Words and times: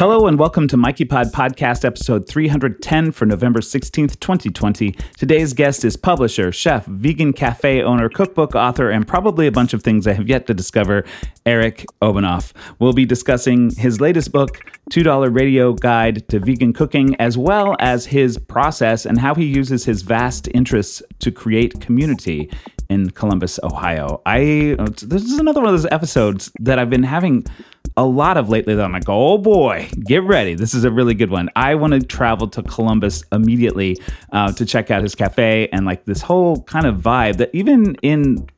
Hello 0.00 0.26
and 0.26 0.38
welcome 0.38 0.66
to 0.66 0.78
Mikey 0.78 1.04
Pod 1.04 1.26
Podcast 1.26 1.84
episode 1.84 2.26
310 2.26 3.12
for 3.12 3.26
November 3.26 3.60
16th, 3.60 4.18
2020. 4.18 4.92
Today's 5.18 5.52
guest 5.52 5.84
is 5.84 5.98
publisher, 5.98 6.50
chef, 6.52 6.86
vegan 6.86 7.34
cafe 7.34 7.82
owner, 7.82 8.08
cookbook 8.08 8.54
author, 8.54 8.88
and 8.88 9.06
probably 9.06 9.46
a 9.46 9.52
bunch 9.52 9.74
of 9.74 9.82
things 9.82 10.06
I 10.06 10.14
have 10.14 10.26
yet 10.26 10.46
to 10.46 10.54
discover, 10.54 11.04
Eric 11.44 11.84
Obenauf. 12.00 12.54
We'll 12.78 12.94
be 12.94 13.04
discussing 13.04 13.74
his 13.74 14.00
latest 14.00 14.32
book, 14.32 14.60
$2 14.90 15.36
Radio 15.36 15.74
Guide 15.74 16.26
to 16.30 16.38
Vegan 16.38 16.72
Cooking, 16.72 17.14
as 17.16 17.36
well 17.36 17.76
as 17.78 18.06
his 18.06 18.38
process 18.38 19.04
and 19.04 19.18
how 19.18 19.34
he 19.34 19.44
uses 19.44 19.84
his 19.84 20.00
vast 20.00 20.48
interests 20.54 21.02
to 21.18 21.30
create 21.30 21.78
community 21.82 22.50
in 22.88 23.10
Columbus, 23.10 23.60
Ohio. 23.62 24.22
I 24.24 24.76
uh, 24.78 24.86
this 25.02 25.24
is 25.24 25.38
another 25.38 25.60
one 25.60 25.74
of 25.74 25.80
those 25.80 25.92
episodes 25.92 26.50
that 26.58 26.78
I've 26.78 26.90
been 26.90 27.02
having 27.02 27.44
a 27.96 28.04
lot 28.04 28.36
of 28.36 28.48
lately 28.48 28.74
that 28.74 28.84
I'm 28.84 28.92
like, 28.92 29.08
oh 29.08 29.38
boy, 29.38 29.88
get 30.04 30.22
ready. 30.22 30.54
This 30.54 30.74
is 30.74 30.84
a 30.84 30.90
really 30.90 31.14
good 31.14 31.30
one. 31.30 31.48
I 31.56 31.74
want 31.74 31.92
to 31.92 32.00
travel 32.00 32.48
to 32.48 32.62
Columbus 32.62 33.24
immediately 33.32 33.98
uh, 34.32 34.52
to 34.52 34.64
check 34.64 34.90
out 34.90 35.02
his 35.02 35.14
cafe 35.14 35.68
and 35.72 35.86
like 35.86 36.04
this 36.04 36.22
whole 36.22 36.62
kind 36.62 36.86
of 36.86 36.96
vibe 36.96 37.36
that 37.38 37.50
even 37.52 37.96
in 37.96 38.48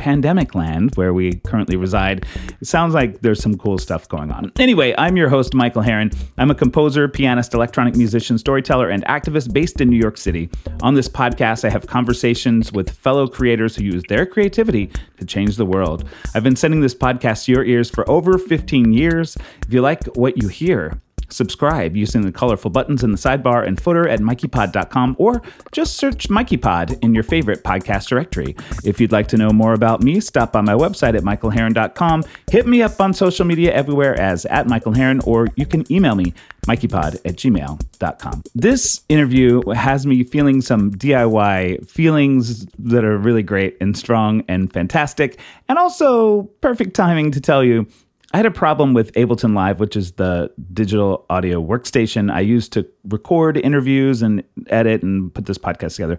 pandemic 0.00 0.54
land 0.54 0.92
where 0.94 1.12
we 1.12 1.34
currently 1.44 1.76
reside, 1.76 2.24
it 2.58 2.66
sounds 2.66 2.94
like 2.94 3.20
there's 3.20 3.42
some 3.42 3.58
cool 3.58 3.76
stuff 3.76 4.08
going 4.08 4.32
on. 4.32 4.50
Anyway, 4.58 4.94
I'm 4.96 5.14
your 5.14 5.28
host, 5.28 5.52
Michael 5.52 5.82
Herron. 5.82 6.10
I'm 6.38 6.50
a 6.50 6.54
composer, 6.54 7.06
pianist, 7.06 7.52
electronic 7.52 7.94
musician, 7.96 8.38
storyteller, 8.38 8.88
and 8.88 9.04
activist 9.04 9.52
based 9.52 9.78
in 9.82 9.90
New 9.90 9.98
York 9.98 10.16
City. 10.16 10.48
On 10.80 10.94
this 10.94 11.06
podcast, 11.06 11.66
I 11.66 11.70
have 11.70 11.86
conversations 11.86 12.72
with 12.72 12.90
fellow 12.90 13.28
creators 13.28 13.76
who 13.76 13.84
use 13.84 14.02
their 14.08 14.24
creativity 14.24 14.90
to 15.18 15.26
change 15.26 15.56
the 15.56 15.66
world. 15.66 16.08
I've 16.34 16.44
been 16.44 16.56
sending 16.56 16.80
this 16.80 16.94
podcast 16.94 17.44
to 17.44 17.52
your 17.52 17.64
ears 17.64 17.90
for 17.90 18.08
over 18.10 18.38
15 18.38 18.94
years. 18.94 19.36
If 19.66 19.72
you 19.72 19.82
like 19.82 20.02
what 20.16 20.42
you 20.42 20.48
hear, 20.48 20.98
Subscribe 21.32 21.96
using 21.96 22.22
the 22.22 22.32
colorful 22.32 22.70
buttons 22.70 23.02
in 23.02 23.12
the 23.12 23.18
sidebar 23.18 23.66
and 23.66 23.80
footer 23.80 24.08
at 24.08 24.20
mikeypod.com 24.20 25.16
or 25.18 25.42
just 25.72 25.96
search 25.96 26.28
MikeyPod 26.28 27.02
in 27.02 27.14
your 27.14 27.22
favorite 27.22 27.62
podcast 27.64 28.08
directory. 28.08 28.56
If 28.84 29.00
you'd 29.00 29.12
like 29.12 29.28
to 29.28 29.36
know 29.36 29.50
more 29.50 29.72
about 29.72 30.02
me, 30.02 30.20
stop 30.20 30.52
by 30.52 30.60
my 30.60 30.74
website 30.74 31.16
at 31.16 31.22
michaelherron.com. 31.22 32.24
Hit 32.50 32.66
me 32.66 32.82
up 32.82 33.00
on 33.00 33.14
social 33.14 33.44
media 33.44 33.72
everywhere 33.72 34.18
as 34.20 34.46
at 34.46 34.66
Michael 34.66 34.92
Herron, 34.92 35.20
or 35.20 35.48
you 35.56 35.66
can 35.66 35.90
email 35.92 36.14
me, 36.14 36.34
mikeypod 36.66 37.16
at 37.24 37.36
gmail.com. 37.36 38.42
This 38.54 39.02
interview 39.08 39.62
has 39.70 40.06
me 40.06 40.24
feeling 40.24 40.60
some 40.60 40.90
DIY 40.92 41.88
feelings 41.88 42.66
that 42.78 43.04
are 43.04 43.16
really 43.18 43.42
great 43.42 43.76
and 43.80 43.96
strong 43.96 44.44
and 44.48 44.72
fantastic, 44.72 45.38
and 45.68 45.78
also 45.78 46.44
perfect 46.60 46.94
timing 46.94 47.30
to 47.32 47.40
tell 47.40 47.64
you 47.64 47.86
I 48.32 48.36
had 48.36 48.46
a 48.46 48.50
problem 48.50 48.94
with 48.94 49.12
Ableton 49.14 49.54
Live, 49.54 49.80
which 49.80 49.96
is 49.96 50.12
the 50.12 50.52
digital 50.72 51.26
audio 51.28 51.60
workstation 51.60 52.32
I 52.32 52.40
use 52.40 52.68
to 52.70 52.86
record 53.08 53.56
interviews 53.56 54.22
and 54.22 54.44
edit 54.68 55.02
and 55.02 55.34
put 55.34 55.46
this 55.46 55.58
podcast 55.58 55.96
together. 55.96 56.18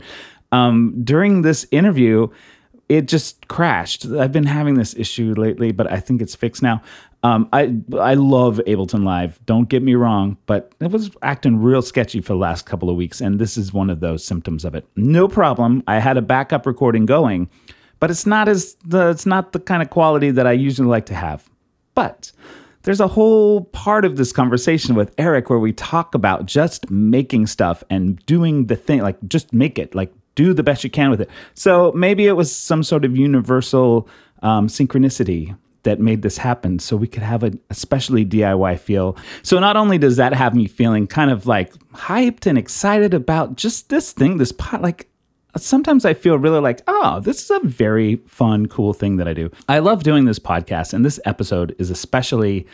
Um, 0.51 0.93
during 1.03 1.43
this 1.43 1.65
interview, 1.71 2.27
it 2.89 3.07
just 3.07 3.47
crashed. 3.47 4.05
I've 4.05 4.33
been 4.33 4.45
having 4.45 4.73
this 4.73 4.93
issue 4.97 5.33
lately, 5.37 5.71
but 5.71 5.89
I 5.89 6.01
think 6.01 6.21
it's 6.21 6.35
fixed 6.35 6.61
now. 6.61 6.81
Um, 7.23 7.47
I 7.53 7.75
I 7.97 8.15
love 8.15 8.59
Ableton 8.67 9.05
Live. 9.05 9.39
Don't 9.45 9.69
get 9.69 9.81
me 9.81 9.95
wrong, 9.95 10.37
but 10.47 10.73
it 10.81 10.91
was 10.91 11.11
acting 11.21 11.61
real 11.61 11.81
sketchy 11.81 12.19
for 12.19 12.33
the 12.33 12.39
last 12.39 12.65
couple 12.65 12.89
of 12.89 12.97
weeks, 12.97 13.21
and 13.21 13.39
this 13.39 13.57
is 13.57 13.71
one 13.71 13.89
of 13.89 14.01
those 14.01 14.25
symptoms 14.25 14.65
of 14.65 14.75
it. 14.75 14.85
No 14.97 15.29
problem. 15.29 15.83
I 15.87 15.99
had 15.99 16.17
a 16.17 16.21
backup 16.21 16.65
recording 16.65 17.05
going, 17.05 17.49
but 17.99 18.11
it's 18.11 18.25
not 18.25 18.49
as 18.49 18.75
the 18.83 19.11
it's 19.11 19.25
not 19.25 19.53
the 19.53 19.59
kind 19.59 19.81
of 19.81 19.89
quality 19.89 20.31
that 20.31 20.45
I 20.45 20.51
usually 20.51 20.89
like 20.89 21.05
to 21.05 21.15
have. 21.15 21.47
But 21.93 22.31
there's 22.83 22.99
a 22.99 23.07
whole 23.07 23.65
part 23.65 24.05
of 24.05 24.17
this 24.17 24.31
conversation 24.31 24.95
with 24.95 25.13
Eric 25.17 25.49
where 25.49 25.59
we 25.59 25.73
talk 25.73 26.15
about 26.15 26.45
just 26.45 26.89
making 26.89 27.47
stuff 27.47 27.83
and 27.89 28.23
doing 28.25 28.67
the 28.67 28.75
thing, 28.75 29.01
like 29.01 29.17
just 29.27 29.53
make 29.53 29.77
it, 29.77 29.93
like 29.93 30.11
do 30.35 30.53
the 30.53 30.63
best 30.63 30.83
you 30.83 30.89
can 30.89 31.09
with 31.09 31.21
it. 31.21 31.29
So 31.53 31.91
maybe 31.93 32.27
it 32.27 32.33
was 32.33 32.55
some 32.55 32.83
sort 32.83 33.05
of 33.05 33.15
universal 33.15 34.07
um, 34.41 34.67
synchronicity 34.67 35.55
that 35.83 35.99
made 35.99 36.21
this 36.21 36.37
happen 36.37 36.79
so 36.79 36.95
we 36.95 37.07
could 37.07 37.23
have 37.23 37.43
a 37.43 37.51
especially 37.69 38.25
DIY 38.25 38.79
feel. 38.79 39.17
So 39.43 39.59
not 39.59 39.77
only 39.77 39.97
does 39.97 40.17
that 40.17 40.33
have 40.33 40.55
me 40.55 40.67
feeling 40.67 41.07
kind 41.07 41.31
of 41.31 41.47
like 41.47 41.73
hyped 41.93 42.45
and 42.45 42.57
excited 42.57 43.13
about 43.13 43.55
just 43.55 43.89
this 43.89 44.11
thing, 44.11 44.37
this 44.37 44.51
pot, 44.51 44.81
like 44.81 45.10
sometimes 45.57 46.05
I 46.05 46.13
feel 46.13 46.37
really 46.37 46.59
like, 46.59 46.81
oh, 46.87 47.19
this 47.19 47.43
is 47.43 47.51
a 47.51 47.59
very 47.59 48.17
fun, 48.27 48.67
cool 48.67 48.93
thing 48.93 49.17
that 49.17 49.27
I 49.27 49.33
do. 49.33 49.51
I 49.67 49.79
love 49.79 50.03
doing 50.03 50.25
this 50.25 50.39
podcast, 50.39 50.93
and 50.93 51.05
this 51.05 51.19
episode 51.25 51.75
is 51.79 51.89
especially 51.89 52.67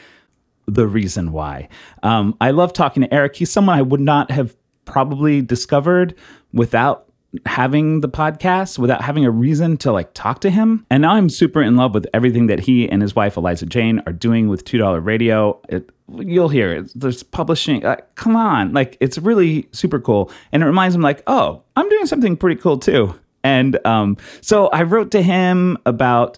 the 0.65 0.87
reason 0.87 1.31
why. 1.31 1.69
Um, 2.03 2.35
I 2.41 2.51
love 2.51 2.73
talking 2.73 3.03
to 3.03 3.13
Eric. 3.13 3.37
He's 3.37 3.51
someone 3.51 3.77
I 3.77 3.81
would 3.81 4.01
not 4.01 4.31
have 4.31 4.55
probably 4.85 5.41
discovered 5.41 6.15
without 6.53 7.07
having 7.45 8.01
the 8.01 8.09
podcast 8.09 8.79
without 8.79 9.01
having 9.01 9.25
a 9.25 9.31
reason 9.31 9.77
to 9.77 9.91
like 9.91 10.13
talk 10.13 10.39
to 10.41 10.49
him. 10.49 10.85
And 10.89 11.01
now 11.01 11.13
I'm 11.13 11.29
super 11.29 11.61
in 11.61 11.75
love 11.75 11.93
with 11.93 12.07
everything 12.13 12.47
that 12.47 12.61
he 12.61 12.89
and 12.89 13.01
his 13.01 13.15
wife 13.15 13.37
Eliza 13.37 13.65
Jane 13.65 14.01
are 14.05 14.13
doing 14.13 14.47
with 14.47 14.63
$2 14.65 15.03
radio. 15.03 15.61
It, 15.69 15.89
you'll 16.09 16.49
hear 16.49 16.71
it. 16.71 16.91
There's 16.95 17.23
publishing. 17.23 17.85
Uh, 17.85 17.97
come 18.15 18.35
on. 18.35 18.73
Like 18.73 18.97
it's 18.99 19.17
really 19.17 19.67
super 19.71 19.99
cool. 19.99 20.31
And 20.51 20.63
it 20.63 20.65
reminds 20.65 20.95
him 20.95 21.01
like, 21.01 21.23
"Oh, 21.27 21.63
I'm 21.75 21.89
doing 21.89 22.05
something 22.05 22.37
pretty 22.37 22.59
cool 22.61 22.77
too." 22.77 23.13
And 23.43 23.79
um, 23.85 24.17
so 24.41 24.67
I 24.67 24.83
wrote 24.83 25.11
to 25.11 25.21
him 25.21 25.77
about 25.85 26.37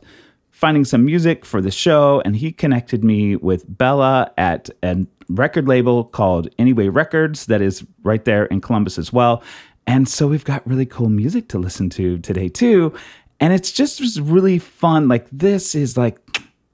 finding 0.52 0.84
some 0.84 1.06
music 1.06 1.46
for 1.46 1.62
the 1.62 1.72
show 1.72 2.22
and 2.26 2.36
he 2.36 2.52
connected 2.52 3.02
me 3.02 3.38
with 3.38 3.64
Bella 3.78 4.32
at 4.38 4.70
a 4.84 5.06
record 5.30 5.68
label 5.68 6.04
called 6.04 6.50
Anyway 6.60 6.90
Records 6.90 7.46
that 7.46 7.62
is 7.62 7.86
right 8.04 8.26
there 8.26 8.46
in 8.46 8.60
Columbus 8.60 8.98
as 8.98 9.14
well. 9.14 9.42
And 9.88 10.08
so 10.08 10.28
we've 10.28 10.44
got 10.44 10.68
really 10.68 10.86
cool 10.86 11.10
music 11.10 11.48
to 11.50 11.58
listen 11.58 11.90
to 11.92 12.18
today 12.20 12.50
too. 12.50 12.94
And 13.40 13.54
it's 13.54 13.72
just 13.72 14.20
really 14.20 14.60
fun. 14.60 15.08
Like 15.08 15.28
this 15.32 15.76
is 15.76 15.96
like 15.98 16.20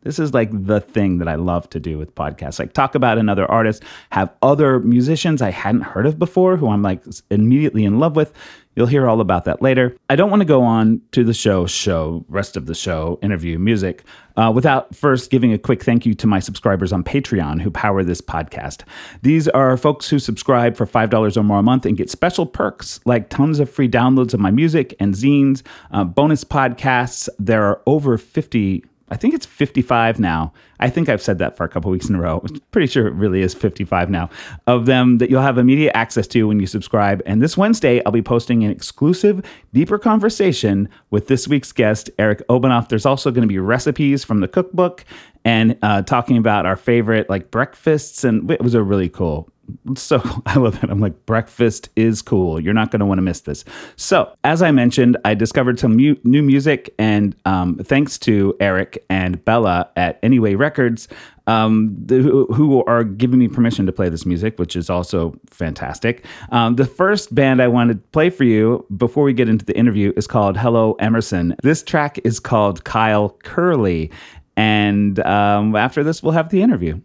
this 0.05 0.19
is 0.19 0.33
like 0.33 0.49
the 0.53 0.79
thing 0.79 1.17
that 1.17 1.27
I 1.27 1.35
love 1.35 1.69
to 1.71 1.79
do 1.79 1.97
with 1.97 2.16
podcasts. 2.16 2.59
Like 2.59 2.73
talk 2.73 2.95
about 2.95 3.17
another 3.17 3.49
artist, 3.51 3.83
have 4.11 4.31
other 4.41 4.79
musicians 4.79 5.41
I 5.41 5.49
hadn't 5.51 5.81
heard 5.81 6.05
of 6.05 6.17
before 6.17 6.55
who 6.55 6.69
I'm 6.69 6.83
like 6.83 7.03
immediately 7.29 7.83
in 7.83 7.99
love 7.99 8.16
with. 8.16 8.31
You'll 8.75 8.88
hear 8.88 9.07
all 9.07 9.21
about 9.21 9.45
that 9.45 9.61
later. 9.61 9.95
I 10.09 10.16
don't 10.17 10.29
want 10.29 10.41
to 10.41 10.45
go 10.45 10.61
on 10.61 11.01
to 11.13 11.23
the 11.23 11.33
show, 11.33 11.66
show, 11.66 12.25
rest 12.27 12.57
of 12.57 12.66
the 12.66 12.75
show, 12.75 13.17
interview, 13.23 13.57
music, 13.57 14.03
uh, 14.35 14.51
without 14.53 14.93
first 14.93 15.31
giving 15.31 15.53
a 15.53 15.57
quick 15.57 15.81
thank 15.81 16.05
you 16.05 16.13
to 16.16 16.27
my 16.27 16.39
subscribers 16.39 16.91
on 16.91 17.01
Patreon 17.01 17.61
who 17.61 17.72
power 17.72 18.03
this 18.03 18.22
podcast. 18.22 18.83
These 19.22 19.47
are 19.47 19.77
folks 19.77 20.09
who 20.09 20.19
subscribe 20.19 20.75
for 20.75 20.85
$5 20.85 21.37
or 21.37 21.43
more 21.43 21.59
a 21.59 21.63
month 21.63 21.85
and 21.85 21.97
get 21.97 22.09
special 22.09 22.45
perks 22.45 22.99
like 23.05 23.29
tons 23.29 23.59
of 23.59 23.69
free 23.69 23.89
downloads 23.89 24.33
of 24.33 24.41
my 24.41 24.51
music 24.51 24.93
and 24.99 25.16
zines, 25.16 25.63
uh, 25.91 26.03
bonus 26.03 26.43
podcasts. 26.43 27.29
There 27.39 27.63
are 27.63 27.81
over 27.87 28.17
50 28.17 28.83
I 29.09 29.17
think 29.17 29.35
it's 29.35 29.45
55 29.45 30.19
now. 30.19 30.51
I 30.79 30.89
think 30.89 31.09
I've 31.09 31.21
said 31.21 31.38
that 31.38 31.55
for 31.55 31.63
a 31.63 31.69
couple 31.69 31.91
weeks 31.91 32.09
in 32.09 32.16
a 32.16 32.19
row. 32.19 32.41
I'm 32.43 32.59
pretty 32.71 32.88
sure 32.88 33.05
it 33.07 33.13
really 33.13 33.41
is 33.41 33.53
55 33.53 34.09
now 34.09 34.29
of 34.66 34.88
them 34.88 35.19
that 35.19 35.29
you'll 35.29 35.43
have 35.43 35.59
immediate 35.59 35.95
access 35.95 36.25
to 36.27 36.47
when 36.47 36.59
you 36.59 36.66
subscribe. 36.66 37.21
And 37.25 37.41
this 37.41 37.55
Wednesday, 37.55 38.03
I'll 38.03 38.11
be 38.11 38.23
posting 38.23 38.63
an 38.63 38.71
exclusive, 38.71 39.45
deeper 39.73 39.99
conversation 39.99 40.89
with 41.11 41.27
this 41.27 41.47
week's 41.47 41.71
guest, 41.71 42.09
Eric 42.17 42.41
Obenauf. 42.49 42.89
There's 42.89 43.05
also 43.05 43.29
going 43.29 43.43
to 43.43 43.47
be 43.47 43.59
recipes 43.59 44.23
from 44.23 44.39
the 44.39 44.47
cookbook 44.47 45.05
and 45.43 45.77
uh, 45.83 46.01
talking 46.01 46.37
about 46.37 46.66
our 46.66 46.75
favorite 46.75 47.29
like 47.29 47.51
breakfasts. 47.51 48.23
And 48.23 48.49
it 48.49 48.61
was 48.63 48.73
a 48.73 48.81
really 48.81 49.09
cool 49.09 49.49
so 49.96 50.22
I 50.46 50.58
love 50.58 50.80
that. 50.81 50.90
I'm 50.90 51.00
like, 51.00 51.26
breakfast 51.26 51.90
is 51.96 52.22
cool. 52.22 52.59
You're 52.59 52.74
not 52.74 52.92
going 52.92 53.00
to 53.00 53.06
want 53.06 53.18
to 53.20 53.24
miss 53.24 53.42
this. 53.42 53.66
So, 53.96 54.34
as 54.44 54.62
I 54.62 54.72
mentioned, 54.72 55.18
I 55.26 55.34
discovered 55.34 55.80
some 55.80 55.96
mu- 55.96 56.18
new 56.24 56.42
music, 56.42 56.94
and 56.98 57.36
um, 57.46 57.78
thanks 57.78 58.18
to 58.20 58.56
Eric 58.59 59.03
and 59.09 59.44
Bella 59.46 59.90
at 59.96 60.20
Anyway 60.24 60.56
Records, 60.56 61.08
um, 61.48 61.96
the, 62.03 62.22
who, 62.22 62.84
are 62.86 63.03
giving 63.03 63.40
me 63.40 63.48
permission 63.48 63.86
to 63.86 63.92
play 63.92 64.09
this 64.09 64.26
music, 64.26 64.58
which 64.58 64.76
is 64.76 64.90
also 64.90 65.40
fantastic. 65.47 66.26
Um, 66.52 66.76
the 66.76 66.85
first 66.85 67.34
band 67.34 67.61
I 67.61 67.68
want 67.68 67.91
to 67.91 67.97
play 68.11 68.29
for 68.29 68.44
you 68.44 68.85
before 68.97 69.23
we 69.23 69.34
get 69.34 69.47
into 69.47 69.64
the 69.64 69.78
interview 69.78 70.11
is 70.18 70.28
called 70.28 70.58
Hello 70.58 70.94
Emerson. 70.94 71.56
This 71.61 71.84
track 71.84 72.20
is 72.23 72.40
called 72.40 72.84
Kyle 72.84 73.29
Curley. 73.44 74.11
And 74.58 75.20
um, 75.20 75.76
after 75.76 76.03
this, 76.03 76.23
we'll 76.23 76.34
have 76.34 76.50
the 76.50 76.61
interview. 76.61 77.00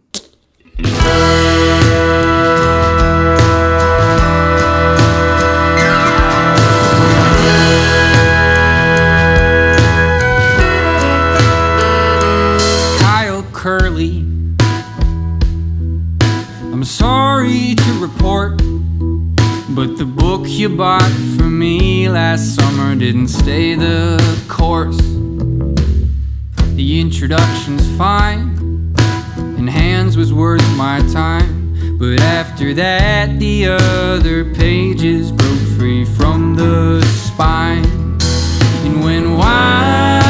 But 19.81 19.97
the 19.97 20.05
book 20.05 20.43
you 20.45 20.69
bought 20.69 21.11
for 21.35 21.49
me 21.49 22.07
last 22.07 22.53
summer 22.53 22.93
didn't 22.93 23.29
stay 23.29 23.73
the 23.73 24.21
course. 24.47 24.99
The 26.75 27.01
introduction's 27.01 27.87
fine, 27.97 28.93
and 29.57 29.67
hands 29.67 30.17
was 30.17 30.31
worth 30.31 30.61
my 30.77 30.99
time. 31.11 31.97
But 31.97 32.19
after 32.19 32.75
that, 32.75 33.39
the 33.39 33.69
other 33.69 34.53
pages 34.53 35.31
broke 35.31 35.65
free 35.75 36.05
from 36.05 36.53
the 36.53 37.01
spine. 37.05 37.83
And 38.85 39.03
when 39.03 39.35
Winesburg, 39.35 40.20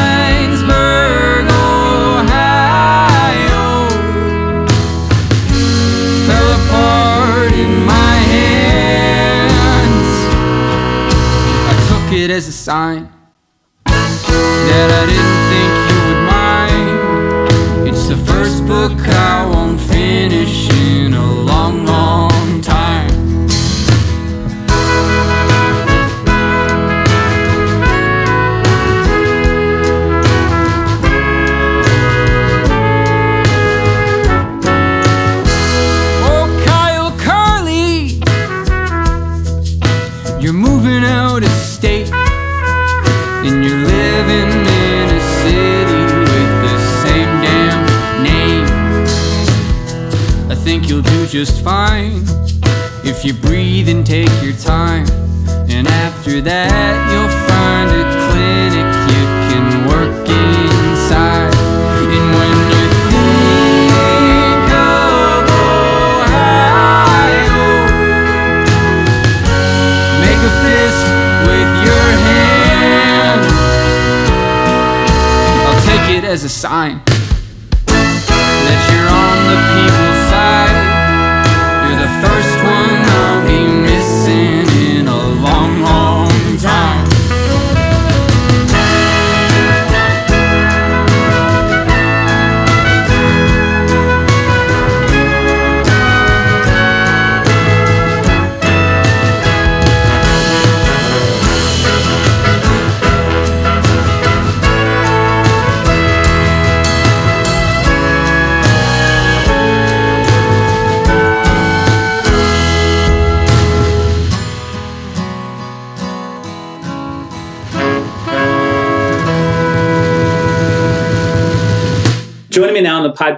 it 12.22 12.30
as 12.30 12.48
a 12.48 12.52
sign 12.52 13.10
that 13.86 14.90
I 14.92 15.06
didn't 15.10 15.42
think 15.50 15.72
you 15.90 15.98
would 16.08 16.24
mind. 16.30 17.88
It's 17.88 18.06
the 18.08 18.18
first 18.32 18.68
book 18.68 18.92
I 19.08 19.46
won't 19.48 19.61
if 53.24 53.28
you 53.28 53.34
breathe 53.36 53.88
and 53.88 54.04
take 54.04 54.32
your 54.42 54.54
time. 54.54 55.06
And 55.70 55.88
after 55.88 56.42
that, 56.42 57.12
you'll 57.12 57.30
find 57.46 57.92
a 57.94 58.04
clinic 58.26 58.88
you 59.14 59.24
can 59.46 59.86
work 59.86 60.26
inside. 60.26 61.54
And 62.02 62.34
when 62.34 62.58
you 62.74 62.86
think 63.14 63.94
of 64.74 65.46
Ohio, 65.54 66.82
Make 70.26 70.42
a 70.42 70.54
fist 70.66 71.06
with 71.46 71.72
your 71.86 72.06
hand. 72.26 73.44
I'll 75.68 75.84
take 75.86 76.10
it 76.18 76.24
as 76.24 76.44
a 76.44 76.50
sign 76.50 77.11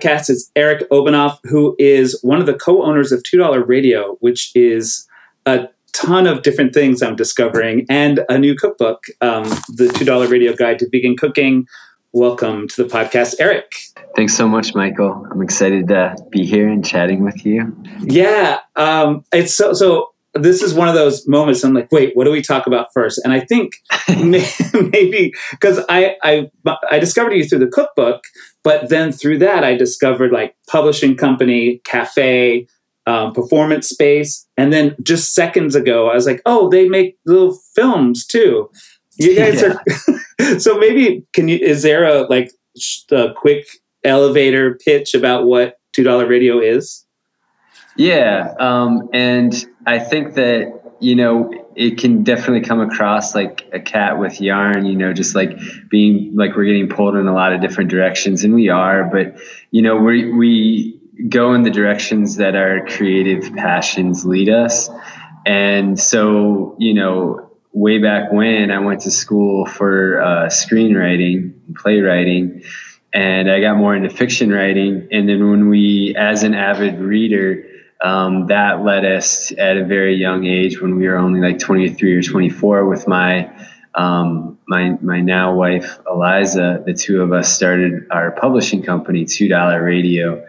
podcast 0.04 0.30
is 0.30 0.52
Eric 0.56 0.90
Obenauf, 0.90 1.40
who 1.44 1.76
is 1.80 2.20
one 2.24 2.40
of 2.40 2.46
the 2.46 2.54
co-owners 2.54 3.12
of 3.12 3.24
Two 3.24 3.38
Dollar 3.38 3.64
Radio, 3.64 4.18
which 4.20 4.52
is 4.54 5.08
a 5.46 5.70
ton 5.94 6.28
of 6.28 6.42
different 6.42 6.74
things 6.74 7.02
I'm 7.02 7.16
discovering, 7.16 7.86
and 7.90 8.22
a 8.28 8.38
new 8.38 8.56
cookbook, 8.56 9.06
um, 9.22 9.44
the 9.70 9.94
Two 9.96 10.04
Dollar 10.04 10.28
Radio 10.28 10.54
Guide 10.54 10.80
to 10.80 10.90
Vegan 10.92 11.16
Cooking. 11.16 11.68
Welcome 12.12 12.68
to 12.70 12.84
the 12.84 12.90
podcast, 12.90 13.36
Eric. 13.40 13.72
Thanks 14.16 14.36
so 14.36 14.48
much, 14.48 14.76
Michael. 14.76 15.26
I'm 15.32 15.42
excited 15.42 15.88
to 15.88 16.16
be 16.30 16.46
here 16.46 16.68
and 16.68 16.86
chatting 16.86 17.24
with 17.24 17.46
you. 17.46 17.74
Yeah, 18.02 18.60
um, 18.76 19.24
it's 19.32 19.56
so 19.56 19.74
so. 19.74 20.13
This 20.36 20.62
is 20.64 20.74
one 20.74 20.88
of 20.88 20.96
those 20.96 21.28
moments. 21.28 21.64
I'm 21.64 21.74
like, 21.74 21.92
wait, 21.92 22.16
what 22.16 22.24
do 22.26 22.32
we 22.32 22.42
talk 22.42 22.66
about 22.66 22.88
first? 22.94 23.22
And 23.24 23.32
I 23.34 23.42
think 23.42 23.74
maybe 24.10 25.34
because 25.52 25.84
I, 25.90 26.16
I 26.24 26.50
I 26.90 27.00
discovered 27.00 27.34
you 27.34 27.46
through 27.46 27.60
the 27.60 27.68
cookbook, 27.68 28.24
but 28.64 28.90
then 28.90 29.12
through 29.12 29.40
that 29.40 29.64
I 29.64 29.76
discovered 29.76 30.32
like 30.32 30.56
publishing 30.68 31.16
company, 31.16 31.82
cafe, 31.86 32.68
um, 33.06 33.34
performance 33.34 33.88
space, 33.90 34.48
and 34.58 34.74
then 34.74 34.96
just 35.04 35.34
seconds 35.36 35.76
ago 35.76 36.10
I 36.10 36.16
was 36.16 36.26
like, 36.26 36.42
oh, 36.46 36.70
they 36.70 36.88
make 36.90 37.18
little 37.26 37.58
films 37.76 38.26
too. 38.26 38.70
You 39.20 39.36
guys 39.42 39.62
Yeah. 39.62 39.76
are 40.50 40.60
so 40.60 40.78
maybe 40.80 41.26
can 41.34 41.48
you? 41.48 41.58
Is 41.58 41.84
there 41.84 42.06
a 42.06 42.22
like 42.28 42.52
a 43.12 43.28
quick 43.36 43.66
elevator 44.04 44.80
pitch 44.84 45.14
about 45.14 45.46
what 45.46 45.76
two 45.96 46.04
dollar 46.04 46.26
radio 46.28 46.60
is? 46.60 47.06
Yeah, 47.96 48.56
um, 48.60 49.08
and 49.14 49.54
I 49.86 50.00
think 50.00 50.36
that 50.36 50.82
you 51.00 51.16
know 51.16 51.52
it 51.76 51.98
can 51.98 52.24
definitely 52.24 52.62
come 52.62 52.80
across 52.80 53.36
like 53.36 53.68
a 53.74 53.80
cat 53.80 54.20
with 54.20 54.40
yarn. 54.42 54.86
You 54.86 54.96
know, 54.96 55.14
just 55.14 55.36
like 55.36 55.58
being 55.90 56.36
like 56.36 56.56
we're 56.56 56.66
getting 56.66 56.90
pulled 56.90 57.16
in 57.16 57.28
a 57.28 57.34
lot 57.34 57.54
of 57.54 57.62
different 57.62 57.90
directions, 57.90 58.44
and 58.44 58.54
we 58.54 58.70
are. 58.70 59.04
But 59.04 59.38
you 59.72 59.82
know, 59.82 59.98
we 59.98 60.32
we 60.32 61.00
go 61.30 61.54
in 61.54 61.64
the 61.64 61.70
directions 61.70 62.38
that 62.38 62.56
our 62.56 62.86
creative 62.86 63.54
passions 63.56 64.26
lead 64.26 64.50
us, 64.50 64.90
and 65.46 66.00
so 66.00 66.76
you 66.80 66.94
know. 66.94 67.50
Way 67.76 67.98
back 67.98 68.32
when 68.32 68.70
I 68.70 68.78
went 68.82 69.02
to 69.02 69.10
school 69.10 69.66
for 69.66 70.22
uh, 70.22 70.46
screenwriting, 70.46 71.54
and 71.66 71.76
playwriting, 71.76 72.62
and 73.12 73.50
I 73.50 73.62
got 73.62 73.78
more 73.78 73.96
into 73.96 74.12
fiction 74.12 74.52
writing. 74.52 75.08
And 75.12 75.28
then 75.28 75.50
when 75.50 75.70
we, 75.70 76.14
as 76.16 76.44
an 76.44 76.54
avid 76.54 77.00
reader, 77.00 77.66
um, 78.04 78.48
that 78.48 78.84
led 78.84 79.06
us 79.06 79.54
at 79.58 79.78
a 79.78 79.86
very 79.86 80.16
young 80.16 80.46
age 80.46 80.82
when 80.82 80.98
we 80.98 81.08
were 81.08 81.18
only 81.18 81.40
like 81.40 81.58
23 81.58 82.18
or 82.18 82.22
24 82.22 82.86
with 82.86 83.08
my 83.08 83.50
um, 83.96 84.60
my 84.68 84.98
my 85.02 85.22
now 85.22 85.54
wife 85.54 86.00
Eliza. 86.10 86.84
The 86.86 86.94
two 86.94 87.22
of 87.22 87.32
us 87.32 87.54
started 87.54 88.08
our 88.12 88.32
publishing 88.32 88.84
company, 88.84 89.26
Two 89.26 89.48
Dollar 89.48 89.84
Radio. 89.84 90.46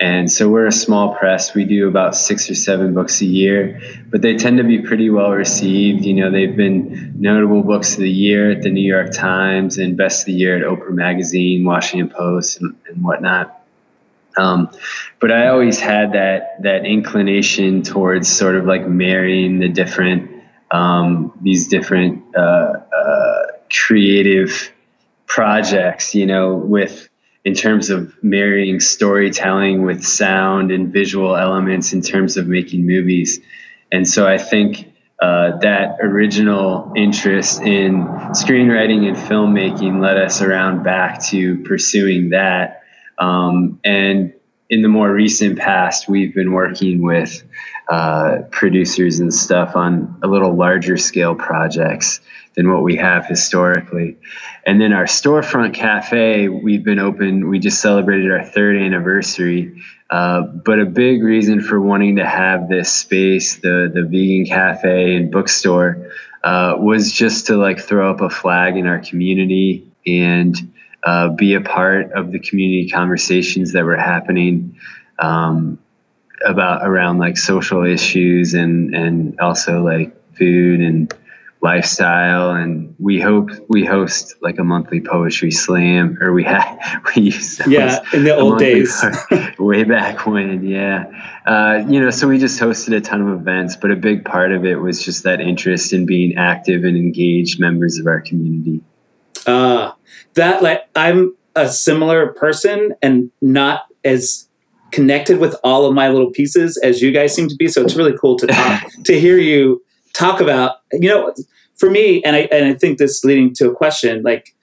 And 0.00 0.30
so 0.30 0.48
we're 0.48 0.66
a 0.66 0.72
small 0.72 1.14
press. 1.14 1.54
We 1.54 1.64
do 1.64 1.86
about 1.86 2.16
six 2.16 2.50
or 2.50 2.54
seven 2.54 2.94
books 2.94 3.20
a 3.20 3.26
year, 3.26 3.80
but 4.10 4.22
they 4.22 4.36
tend 4.36 4.58
to 4.58 4.64
be 4.64 4.80
pretty 4.80 5.08
well 5.08 5.30
received. 5.30 6.04
You 6.04 6.14
know, 6.14 6.30
they've 6.32 6.56
been 6.56 7.14
notable 7.16 7.62
books 7.62 7.94
of 7.94 8.00
the 8.00 8.10
year 8.10 8.50
at 8.50 8.62
the 8.62 8.70
New 8.70 8.86
York 8.86 9.12
Times 9.12 9.78
and 9.78 9.96
best 9.96 10.22
of 10.22 10.26
the 10.26 10.32
year 10.32 10.56
at 10.56 10.62
Oprah 10.62 10.90
Magazine, 10.90 11.64
Washington 11.64 12.08
Post, 12.08 12.60
and, 12.60 12.74
and 12.88 13.04
whatnot. 13.04 13.63
Um, 14.36 14.70
but 15.20 15.30
I 15.30 15.48
always 15.48 15.78
had 15.78 16.12
that 16.12 16.62
that 16.62 16.84
inclination 16.84 17.82
towards 17.82 18.28
sort 18.28 18.56
of 18.56 18.64
like 18.64 18.86
marrying 18.86 19.58
the 19.58 19.68
different 19.68 20.30
um, 20.70 21.32
these 21.40 21.68
different 21.68 22.24
uh, 22.36 22.40
uh, 22.40 23.42
creative 23.70 24.72
projects, 25.26 26.14
you 26.14 26.26
know, 26.26 26.54
with 26.54 27.08
in 27.44 27.54
terms 27.54 27.90
of 27.90 28.14
marrying 28.22 28.80
storytelling 28.80 29.82
with 29.82 30.04
sound 30.04 30.70
and 30.70 30.92
visual 30.92 31.36
elements 31.36 31.92
in 31.92 32.00
terms 32.00 32.36
of 32.36 32.46
making 32.48 32.86
movies. 32.86 33.40
And 33.92 34.08
so 34.08 34.26
I 34.26 34.38
think 34.38 34.92
uh, 35.20 35.58
that 35.58 35.98
original 36.02 36.92
interest 36.96 37.60
in 37.60 38.04
screenwriting 38.32 39.06
and 39.06 39.16
filmmaking 39.16 40.00
led 40.00 40.16
us 40.16 40.42
around 40.42 40.82
back 40.82 41.22
to 41.26 41.58
pursuing 41.64 42.30
that. 42.30 42.83
Um, 43.18 43.80
and 43.84 44.34
in 44.70 44.82
the 44.82 44.88
more 44.88 45.12
recent 45.12 45.58
past, 45.58 46.08
we've 46.08 46.34
been 46.34 46.52
working 46.52 47.02
with 47.02 47.42
uh, 47.88 48.38
producers 48.50 49.20
and 49.20 49.32
stuff 49.32 49.76
on 49.76 50.18
a 50.22 50.26
little 50.26 50.54
larger 50.54 50.96
scale 50.96 51.34
projects 51.34 52.20
than 52.54 52.72
what 52.72 52.82
we 52.82 52.96
have 52.96 53.26
historically. 53.26 54.16
And 54.64 54.80
then 54.80 54.92
our 54.92 55.04
storefront 55.04 55.74
cafe, 55.74 56.48
we've 56.48 56.84
been 56.84 56.98
open, 56.98 57.48
we 57.48 57.58
just 57.58 57.80
celebrated 57.80 58.30
our 58.30 58.44
third 58.44 58.76
anniversary. 58.76 59.82
Uh, 60.08 60.42
but 60.42 60.78
a 60.78 60.86
big 60.86 61.22
reason 61.22 61.60
for 61.60 61.80
wanting 61.80 62.16
to 62.16 62.26
have 62.26 62.68
this 62.68 62.92
space, 62.92 63.56
the, 63.56 63.90
the 63.92 64.02
vegan 64.02 64.46
cafe 64.46 65.16
and 65.16 65.30
bookstore, 65.30 66.10
uh, 66.44 66.76
was 66.78 67.12
just 67.12 67.46
to 67.48 67.56
like 67.56 67.80
throw 67.80 68.10
up 68.10 68.20
a 68.20 68.30
flag 68.30 68.76
in 68.76 68.86
our 68.86 69.00
community 69.00 69.90
and 70.06 70.72
uh, 71.04 71.28
be 71.28 71.54
a 71.54 71.60
part 71.60 72.12
of 72.12 72.32
the 72.32 72.38
community 72.38 72.88
conversations 72.88 73.72
that 73.72 73.84
were 73.84 73.96
happening 73.96 74.76
um, 75.18 75.78
about 76.44 76.86
around 76.86 77.18
like 77.18 77.36
social 77.36 77.84
issues 77.84 78.54
and 78.54 78.94
and 78.94 79.38
also 79.40 79.82
like 79.82 80.16
food 80.34 80.80
and 80.80 81.12
lifestyle. 81.60 82.50
And 82.50 82.94
we 82.98 83.20
hope 83.20 83.50
we 83.68 83.84
host 83.84 84.34
like 84.42 84.58
a 84.58 84.64
monthly 84.64 85.00
poetry 85.00 85.50
slam 85.50 86.18
or 86.20 86.32
we 86.32 86.44
had 86.44 87.02
we 87.16 87.22
used 87.22 87.62
to 87.62 87.70
yeah 87.70 88.02
in 88.12 88.24
the 88.24 88.34
old 88.34 88.58
days. 88.58 89.04
way 89.58 89.84
back 89.84 90.26
when 90.26 90.66
yeah. 90.66 91.04
Uh, 91.46 91.84
you 91.86 92.00
know 92.00 92.10
so 92.10 92.28
we 92.28 92.38
just 92.38 92.60
hosted 92.60 92.96
a 92.96 93.00
ton 93.00 93.20
of 93.20 93.40
events 93.40 93.76
but 93.76 93.90
a 93.90 93.96
big 93.96 94.24
part 94.24 94.52
of 94.52 94.64
it 94.64 94.76
was 94.76 95.04
just 95.04 95.24
that 95.24 95.40
interest 95.40 95.92
in 95.92 96.06
being 96.06 96.36
active 96.36 96.84
and 96.84 96.96
engaged 96.96 97.60
members 97.60 97.98
of 97.98 98.06
our 98.06 98.20
community. 98.20 98.80
Uh 99.46 99.92
that 100.34 100.62
like 100.62 100.82
i'm 100.96 101.34
a 101.56 101.68
similar 101.68 102.32
person 102.32 102.94
and 103.02 103.30
not 103.40 103.86
as 104.04 104.48
connected 104.94 105.38
with 105.40 105.56
all 105.64 105.86
of 105.86 105.94
my 105.94 106.08
little 106.08 106.30
pieces 106.30 106.76
as 106.78 107.02
you 107.02 107.10
guys 107.10 107.34
seem 107.34 107.48
to 107.48 107.56
be. 107.56 107.66
So 107.66 107.82
it's 107.82 107.96
really 107.96 108.16
cool 108.16 108.38
to 108.38 108.46
talk 108.46 108.84
to 109.04 109.18
hear 109.18 109.38
you 109.38 109.82
talk 110.14 110.40
about 110.40 110.76
you 110.92 111.08
know 111.08 111.34
for 111.74 111.90
me 111.90 112.22
and 112.22 112.36
i 112.36 112.40
and 112.52 112.66
i 112.66 112.72
think 112.72 112.98
this 112.98 113.24
leading 113.24 113.52
to 113.52 113.68
a 113.68 113.74
question 113.74 114.22
like 114.22 114.54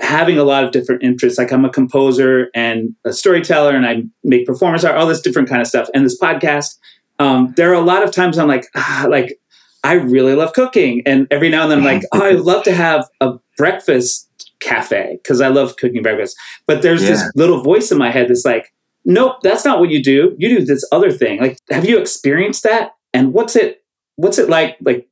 having 0.00 0.36
a 0.36 0.44
lot 0.44 0.62
of 0.62 0.70
different 0.70 1.02
interests. 1.02 1.38
Like 1.38 1.50
i'm 1.50 1.64
a 1.64 1.70
composer 1.70 2.50
and 2.54 2.94
a 3.06 3.12
storyteller 3.12 3.74
and 3.74 3.86
i 3.86 4.02
make 4.22 4.46
performance 4.46 4.84
art 4.84 4.96
all 4.96 5.06
this 5.06 5.22
different 5.22 5.48
kind 5.48 5.62
of 5.62 5.66
stuff 5.66 5.88
and 5.94 6.04
this 6.04 6.20
podcast. 6.20 6.76
Um, 7.18 7.54
there 7.56 7.70
are 7.70 7.74
a 7.74 7.80
lot 7.80 8.04
of 8.04 8.12
times 8.12 8.36
i'm 8.36 8.46
like 8.46 8.66
ah, 8.76 9.06
like 9.08 9.40
i 9.82 9.94
really 9.94 10.34
love 10.34 10.52
cooking. 10.52 11.02
And 11.06 11.26
every 11.30 11.48
now 11.48 11.62
and 11.62 11.70
then 11.70 11.78
i'm 11.78 11.84
like 11.84 12.02
oh 12.12 12.22
i'd 12.24 12.40
love 12.40 12.62
to 12.64 12.74
have 12.74 13.08
a 13.22 13.38
breakfast 13.56 14.27
cafe 14.60 15.18
because 15.22 15.40
i 15.40 15.48
love 15.48 15.76
cooking 15.76 16.02
breakfast 16.02 16.36
but 16.66 16.82
there's 16.82 17.02
yeah. 17.02 17.10
this 17.10 17.32
little 17.36 17.62
voice 17.62 17.92
in 17.92 17.98
my 17.98 18.10
head 18.10 18.28
that's 18.28 18.44
like 18.44 18.72
nope 19.04 19.36
that's 19.42 19.64
not 19.64 19.78
what 19.78 19.90
you 19.90 20.02
do 20.02 20.34
you 20.38 20.48
do 20.48 20.64
this 20.64 20.84
other 20.92 21.12
thing 21.12 21.40
like 21.40 21.58
have 21.70 21.88
you 21.88 21.98
experienced 21.98 22.62
that 22.62 22.92
and 23.14 23.32
what's 23.32 23.54
it 23.54 23.82
what's 24.16 24.38
it 24.38 24.48
like 24.48 24.76
like 24.82 25.08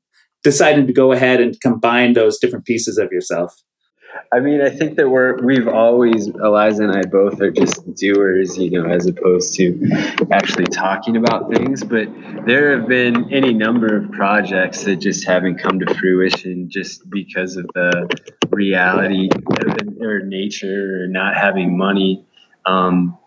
deciding 0.46 0.86
to 0.86 0.92
go 0.92 1.10
ahead 1.10 1.40
and 1.40 1.60
combine 1.60 2.12
those 2.12 2.38
different 2.38 2.64
pieces 2.64 2.98
of 2.98 3.10
yourself? 3.10 3.60
I 4.32 4.40
mean, 4.40 4.60
I 4.60 4.70
think 4.70 4.96
that 4.96 5.08
we're 5.08 5.42
we've 5.42 5.68
always 5.68 6.28
Eliza 6.28 6.84
and 6.84 6.92
I 6.92 7.02
both 7.02 7.40
are 7.40 7.50
just 7.50 7.94
doers, 7.94 8.58
you 8.58 8.70
know, 8.70 8.88
as 8.88 9.06
opposed 9.06 9.54
to 9.54 10.26
actually 10.30 10.66
talking 10.66 11.16
about 11.16 11.52
things. 11.52 11.84
But 11.84 12.08
there 12.46 12.78
have 12.78 12.88
been 12.88 13.32
any 13.32 13.52
number 13.52 13.96
of 13.96 14.10
projects 14.12 14.84
that 14.84 14.96
just 14.96 15.26
haven't 15.26 15.58
come 15.58 15.78
to 15.80 15.94
fruition 15.94 16.70
just 16.70 17.08
because 17.08 17.56
of 17.56 17.66
the 17.74 18.08
reality 18.50 19.28
or 20.00 20.20
nature 20.20 21.04
or 21.04 21.06
not 21.06 21.36
having 21.36 21.76
money. 21.76 22.26
Um, 22.64 23.18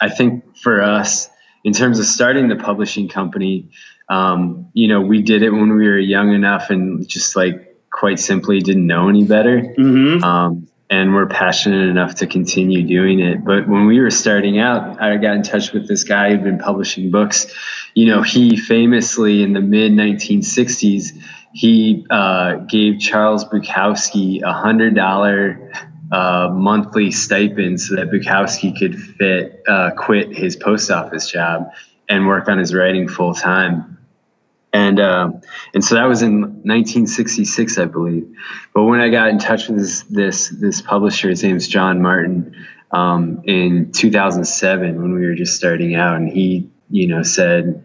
I 0.00 0.08
think 0.08 0.56
for 0.56 0.82
us, 0.82 1.28
in 1.64 1.72
terms 1.72 1.98
of 1.98 2.06
starting 2.06 2.48
the 2.48 2.56
publishing 2.56 3.08
company, 3.08 3.70
um, 4.08 4.70
you 4.72 4.88
know, 4.88 5.00
we 5.00 5.22
did 5.22 5.42
it 5.42 5.50
when 5.50 5.76
we 5.76 5.86
were 5.86 5.98
young 5.98 6.32
enough 6.32 6.70
and 6.70 7.06
just 7.08 7.36
like 7.36 7.67
quite 7.98 8.20
simply 8.20 8.60
didn't 8.60 8.86
know 8.86 9.08
any 9.08 9.24
better. 9.24 9.60
Mm-hmm. 9.60 10.22
Um, 10.22 10.68
and 10.90 11.14
we're 11.14 11.26
passionate 11.26 11.88
enough 11.90 12.14
to 12.16 12.26
continue 12.26 12.82
doing 12.86 13.20
it. 13.20 13.44
But 13.44 13.68
when 13.68 13.86
we 13.86 14.00
were 14.00 14.10
starting 14.10 14.58
out, 14.58 15.02
I 15.02 15.16
got 15.16 15.34
in 15.34 15.42
touch 15.42 15.72
with 15.72 15.86
this 15.86 16.04
guy 16.04 16.30
who'd 16.30 16.44
been 16.44 16.58
publishing 16.58 17.10
books. 17.10 17.52
You 17.94 18.06
know, 18.06 18.22
he 18.22 18.56
famously 18.56 19.42
in 19.42 19.52
the 19.52 19.60
mid 19.60 19.92
1960s, 19.92 21.08
he 21.52 22.06
uh, 22.08 22.54
gave 22.68 23.00
Charles 23.00 23.44
Bukowski 23.44 24.42
a 24.42 24.52
hundred 24.52 24.94
dollar 24.94 25.72
uh, 26.10 26.48
monthly 26.52 27.10
stipend 27.10 27.80
so 27.80 27.96
that 27.96 28.10
Bukowski 28.10 28.78
could 28.78 28.98
fit 28.98 29.62
uh, 29.68 29.90
quit 29.90 30.34
his 30.34 30.56
post 30.56 30.90
office 30.90 31.30
job 31.30 31.70
and 32.08 32.26
work 32.26 32.48
on 32.48 32.58
his 32.58 32.72
writing 32.72 33.08
full 33.08 33.34
time 33.34 33.97
and 34.72 35.00
uh, 35.00 35.30
and 35.74 35.84
so 35.84 35.94
that 35.94 36.04
was 36.04 36.22
in 36.22 36.40
1966, 36.40 37.78
I 37.78 37.84
believe. 37.86 38.28
But 38.74 38.84
when 38.84 39.00
I 39.00 39.08
got 39.08 39.28
in 39.28 39.38
touch 39.38 39.68
with 39.68 39.78
this 39.78 40.02
this 40.04 40.48
this 40.48 40.82
publisher, 40.82 41.28
his 41.28 41.42
name's 41.42 41.66
John 41.66 42.02
Martin, 42.02 42.54
um, 42.90 43.42
in 43.44 43.92
2007 43.92 45.00
when 45.00 45.14
we 45.14 45.26
were 45.26 45.34
just 45.34 45.56
starting 45.56 45.94
out, 45.94 46.16
and 46.16 46.28
he 46.28 46.70
you 46.90 47.06
know 47.06 47.22
said, 47.22 47.84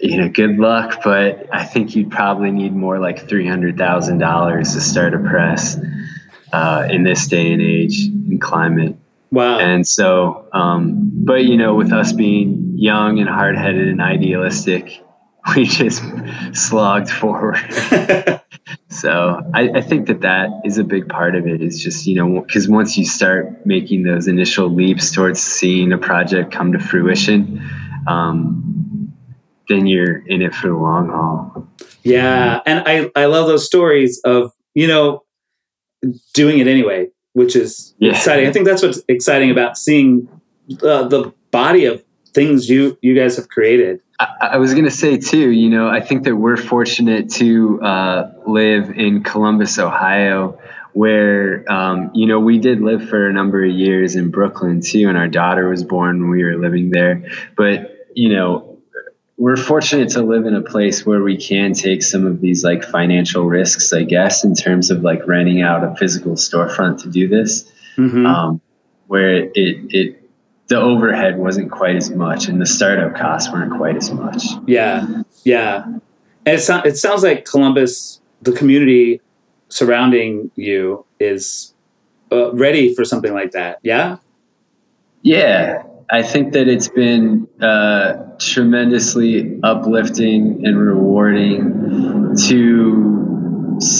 you 0.00 0.18
know, 0.18 0.28
good 0.28 0.58
luck, 0.58 1.00
but 1.04 1.46
I 1.52 1.64
think 1.64 1.94
you'd 1.94 2.10
probably 2.10 2.50
need 2.50 2.74
more 2.74 2.98
like 2.98 3.28
three 3.28 3.46
hundred 3.46 3.78
thousand 3.78 4.18
dollars 4.18 4.74
to 4.74 4.80
start 4.80 5.14
a 5.14 5.18
press 5.18 5.78
uh, 6.52 6.88
in 6.90 7.04
this 7.04 7.26
day 7.28 7.52
and 7.52 7.62
age 7.62 8.06
and 8.06 8.40
climate. 8.40 8.96
Wow. 9.30 9.58
And 9.58 9.86
so, 9.86 10.48
um, 10.52 11.10
but 11.12 11.44
you 11.44 11.56
know, 11.56 11.74
with 11.74 11.92
us 11.92 12.12
being 12.12 12.72
young 12.76 13.18
and 13.18 13.28
hard 13.28 13.56
headed 13.56 13.88
and 13.88 14.00
idealistic 14.00 15.02
we 15.54 15.64
just 15.64 16.02
slogged 16.52 17.10
forward. 17.10 17.56
so 18.88 19.42
I, 19.54 19.70
I, 19.76 19.80
think 19.80 20.08
that 20.08 20.22
that 20.22 20.50
is 20.64 20.78
a 20.78 20.84
big 20.84 21.08
part 21.08 21.36
of 21.36 21.46
it. 21.46 21.62
Is 21.62 21.82
just 21.82 22.06
you 22.06 22.14
know 22.16 22.40
because 22.40 22.68
once 22.68 22.96
you 22.96 23.04
start 23.04 23.64
making 23.66 24.02
those 24.02 24.26
initial 24.26 24.68
leaps 24.68 25.12
towards 25.12 25.40
seeing 25.40 25.92
a 25.92 25.98
project 25.98 26.52
come 26.52 26.72
to 26.72 26.78
fruition, 26.78 27.62
um, 28.08 29.12
then 29.68 29.86
you're 29.86 30.18
in 30.26 30.42
it 30.42 30.54
for 30.54 30.68
the 30.68 30.74
long 30.74 31.08
haul. 31.08 31.68
Yeah, 32.02 32.60
and 32.66 32.82
I 32.86 33.10
I 33.14 33.26
love 33.26 33.46
those 33.46 33.66
stories 33.66 34.20
of 34.24 34.52
you 34.74 34.88
know 34.88 35.24
doing 36.34 36.58
it 36.58 36.66
anyway, 36.66 37.10
which 37.34 37.54
is 37.54 37.94
yeah. 37.98 38.12
exciting. 38.12 38.48
I 38.48 38.52
think 38.52 38.66
that's 38.66 38.82
what's 38.82 39.00
exciting 39.08 39.50
about 39.50 39.78
seeing 39.78 40.28
uh, 40.82 41.06
the 41.06 41.32
body 41.52 41.84
of 41.84 42.02
things 42.34 42.68
you 42.68 42.98
you 43.00 43.14
guys 43.14 43.36
have 43.36 43.48
created 43.48 44.00
I, 44.18 44.26
I 44.40 44.56
was 44.58 44.72
going 44.72 44.84
to 44.84 44.90
say 44.90 45.18
too, 45.18 45.50
you 45.50 45.70
know, 45.70 45.88
I 45.88 46.00
think 46.00 46.24
that 46.24 46.36
we're 46.36 46.56
fortunate 46.56 47.30
to 47.32 47.82
uh, 47.82 48.32
live 48.46 48.90
in 48.90 49.22
Columbus, 49.22 49.78
Ohio, 49.78 50.58
where 50.92 51.70
um, 51.70 52.10
you 52.14 52.26
know 52.26 52.40
we 52.40 52.58
did 52.58 52.80
live 52.80 53.06
for 53.08 53.28
a 53.28 53.32
number 53.32 53.62
of 53.62 53.70
years 53.70 54.16
in 54.16 54.30
Brooklyn 54.30 54.80
too, 54.80 55.08
and 55.08 55.18
our 55.18 55.28
daughter 55.28 55.68
was 55.68 55.84
born 55.84 56.22
when 56.22 56.30
we 56.30 56.42
were 56.42 56.56
living 56.56 56.90
there. 56.90 57.22
But 57.54 58.08
you 58.14 58.30
know, 58.30 58.78
we're 59.36 59.58
fortunate 59.58 60.08
to 60.10 60.22
live 60.22 60.46
in 60.46 60.54
a 60.54 60.62
place 60.62 61.04
where 61.04 61.22
we 61.22 61.36
can 61.36 61.74
take 61.74 62.02
some 62.02 62.26
of 62.26 62.40
these 62.40 62.64
like 62.64 62.82
financial 62.82 63.44
risks, 63.44 63.92
I 63.92 64.04
guess, 64.04 64.42
in 64.42 64.54
terms 64.54 64.90
of 64.90 65.02
like 65.02 65.26
renting 65.26 65.60
out 65.60 65.84
a 65.84 65.94
physical 65.96 66.32
storefront 66.32 67.02
to 67.02 67.10
do 67.10 67.28
this, 67.28 67.70
mm-hmm. 67.98 68.24
um, 68.24 68.62
where 69.06 69.36
it 69.36 69.52
it 69.54 70.25
the 70.68 70.76
overhead 70.76 71.38
wasn't 71.38 71.70
quite 71.70 71.96
as 71.96 72.10
much 72.10 72.48
and 72.48 72.60
the 72.60 72.66
startup 72.66 73.14
costs 73.14 73.50
weren't 73.52 73.72
quite 73.76 73.96
as 73.96 74.10
much. 74.10 74.42
Yeah. 74.66 75.22
Yeah. 75.44 75.84
And 75.84 76.02
it, 76.46 76.60
so- 76.60 76.82
it 76.84 76.96
sounds 76.96 77.22
like 77.22 77.44
Columbus, 77.44 78.20
the 78.42 78.52
community 78.52 79.20
surrounding 79.68 80.50
you 80.56 81.04
is 81.20 81.74
uh, 82.32 82.52
ready 82.54 82.94
for 82.94 83.04
something 83.04 83.32
like 83.32 83.52
that. 83.52 83.78
Yeah. 83.82 84.16
Yeah. 85.22 85.82
I 86.10 86.22
think 86.22 86.52
that 86.52 86.68
it's 86.68 86.88
been 86.88 87.48
uh, 87.60 88.14
tremendously 88.38 89.58
uplifting 89.62 90.64
and 90.64 90.78
rewarding 90.78 92.36
to 92.46 93.15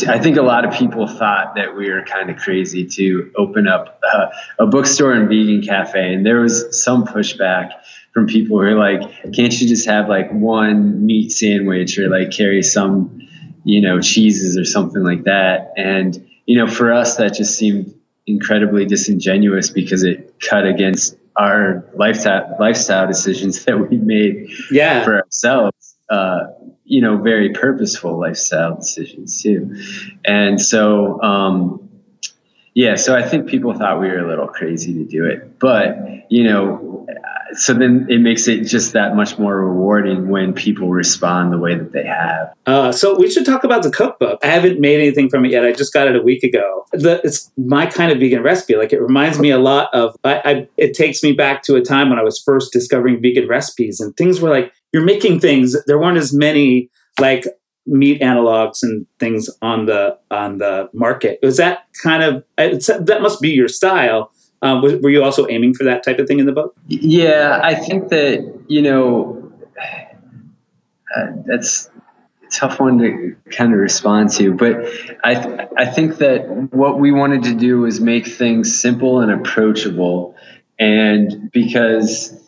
I 0.08 0.18
think 0.18 0.36
a 0.36 0.42
lot 0.42 0.64
of 0.64 0.74
people 0.74 1.06
thought 1.06 1.54
that 1.56 1.76
we 1.76 1.90
were 1.90 2.02
kind 2.02 2.30
of 2.30 2.36
crazy 2.36 2.86
to 2.86 3.30
open 3.36 3.68
up 3.68 4.00
uh, 4.12 4.26
a 4.58 4.66
bookstore 4.66 5.12
and 5.12 5.28
vegan 5.28 5.62
cafe, 5.62 6.14
and 6.14 6.24
there 6.24 6.40
was 6.40 6.82
some 6.82 7.06
pushback 7.06 7.72
from 8.12 8.26
people 8.26 8.58
who 8.58 8.64
are 8.64 8.74
like, 8.74 9.00
"Can't 9.34 9.52
you 9.60 9.68
just 9.68 9.86
have 9.86 10.08
like 10.08 10.30
one 10.32 11.04
meat 11.04 11.30
sandwich 11.32 11.98
or 11.98 12.08
like 12.08 12.30
carry 12.30 12.62
some, 12.62 13.20
you 13.64 13.80
know, 13.80 14.00
cheeses 14.00 14.56
or 14.56 14.64
something 14.64 15.02
like 15.02 15.24
that?" 15.24 15.72
And 15.76 16.26
you 16.46 16.56
know, 16.56 16.66
for 16.66 16.92
us, 16.92 17.16
that 17.16 17.34
just 17.34 17.56
seemed 17.58 17.94
incredibly 18.26 18.86
disingenuous 18.86 19.70
because 19.70 20.02
it 20.02 20.40
cut 20.40 20.66
against 20.66 21.16
our 21.36 21.84
lifestyle 21.94 22.56
lifestyle 22.58 23.06
decisions 23.06 23.64
that 23.66 23.78
we 23.78 23.96
made 23.98 24.50
yeah. 24.70 25.04
for 25.04 25.22
ourselves. 25.22 25.95
Uh, 26.08 26.46
you 26.84 27.00
know, 27.00 27.16
very 27.16 27.50
purposeful 27.50 28.18
lifestyle 28.18 28.76
decisions 28.76 29.42
too. 29.42 29.76
And 30.24 30.60
so, 30.60 31.20
um, 31.20 31.88
yeah, 32.74 32.94
so 32.94 33.16
I 33.16 33.26
think 33.26 33.48
people 33.48 33.74
thought 33.74 34.00
we 34.00 34.08
were 34.08 34.18
a 34.18 34.28
little 34.28 34.46
crazy 34.46 34.92
to 34.94 35.04
do 35.04 35.24
it, 35.24 35.58
but 35.58 36.30
you 36.30 36.44
know, 36.44 37.06
so 37.52 37.72
then 37.72 38.06
it 38.08 38.18
makes 38.18 38.48
it 38.48 38.64
just 38.64 38.92
that 38.92 39.16
much 39.16 39.38
more 39.38 39.58
rewarding 39.60 40.28
when 40.28 40.52
people 40.52 40.90
respond 40.90 41.52
the 41.52 41.58
way 41.58 41.74
that 41.74 41.92
they 41.92 42.04
have. 42.04 42.52
Uh, 42.66 42.92
so 42.92 43.18
we 43.18 43.30
should 43.30 43.46
talk 43.46 43.64
about 43.64 43.82
the 43.82 43.90
cookbook. 43.90 44.40
I 44.42 44.48
haven't 44.48 44.80
made 44.80 45.00
anything 45.00 45.28
from 45.28 45.44
it 45.44 45.52
yet. 45.52 45.64
I 45.64 45.72
just 45.72 45.92
got 45.92 46.08
it 46.08 46.16
a 46.16 46.22
week 46.22 46.42
ago. 46.42 46.86
The, 46.92 47.20
it's 47.24 47.50
my 47.56 47.86
kind 47.86 48.12
of 48.12 48.18
vegan 48.18 48.42
recipe. 48.42 48.76
Like 48.76 48.92
it 48.92 49.00
reminds 49.00 49.38
me 49.38 49.50
a 49.50 49.58
lot 49.58 49.92
of. 49.94 50.16
I, 50.24 50.42
I, 50.44 50.68
it 50.76 50.94
takes 50.94 51.22
me 51.22 51.32
back 51.32 51.62
to 51.64 51.76
a 51.76 51.80
time 51.80 52.10
when 52.10 52.18
I 52.18 52.22
was 52.22 52.38
first 52.40 52.72
discovering 52.72 53.22
vegan 53.22 53.48
recipes, 53.48 54.00
and 54.00 54.16
things 54.16 54.40
were 54.40 54.50
like 54.50 54.72
you're 54.92 55.04
making 55.04 55.40
things. 55.40 55.76
There 55.86 55.98
weren't 55.98 56.18
as 56.18 56.32
many 56.32 56.90
like 57.20 57.46
meat 57.86 58.20
analogs 58.20 58.82
and 58.82 59.06
things 59.18 59.48
on 59.62 59.86
the 59.86 60.18
on 60.30 60.58
the 60.58 60.90
market. 60.92 61.38
Was 61.42 61.56
that 61.56 61.86
kind 62.02 62.22
of 62.22 62.44
that 62.56 63.18
must 63.22 63.40
be 63.40 63.50
your 63.50 63.68
style? 63.68 64.32
Um, 64.62 64.82
were 64.82 65.10
you 65.10 65.22
also 65.22 65.46
aiming 65.48 65.74
for 65.74 65.84
that 65.84 66.02
type 66.02 66.18
of 66.18 66.26
thing 66.26 66.38
in 66.38 66.46
the 66.46 66.52
book? 66.52 66.74
Yeah, 66.88 67.60
I 67.62 67.74
think 67.74 68.08
that 68.08 68.64
you 68.68 68.82
know 68.82 69.52
uh, 71.14 71.26
that's 71.44 71.90
a 72.42 72.50
tough 72.50 72.80
one 72.80 72.98
to 72.98 73.36
kind 73.50 73.72
of 73.72 73.78
respond 73.78 74.30
to. 74.32 74.54
But 74.54 74.86
I 75.22 75.34
th- 75.34 75.68
I 75.76 75.86
think 75.86 76.18
that 76.18 76.48
what 76.72 76.98
we 76.98 77.12
wanted 77.12 77.44
to 77.44 77.54
do 77.54 77.80
was 77.80 78.00
make 78.00 78.26
things 78.26 78.80
simple 78.80 79.20
and 79.20 79.30
approachable, 79.30 80.34
and 80.78 81.50
because 81.52 82.40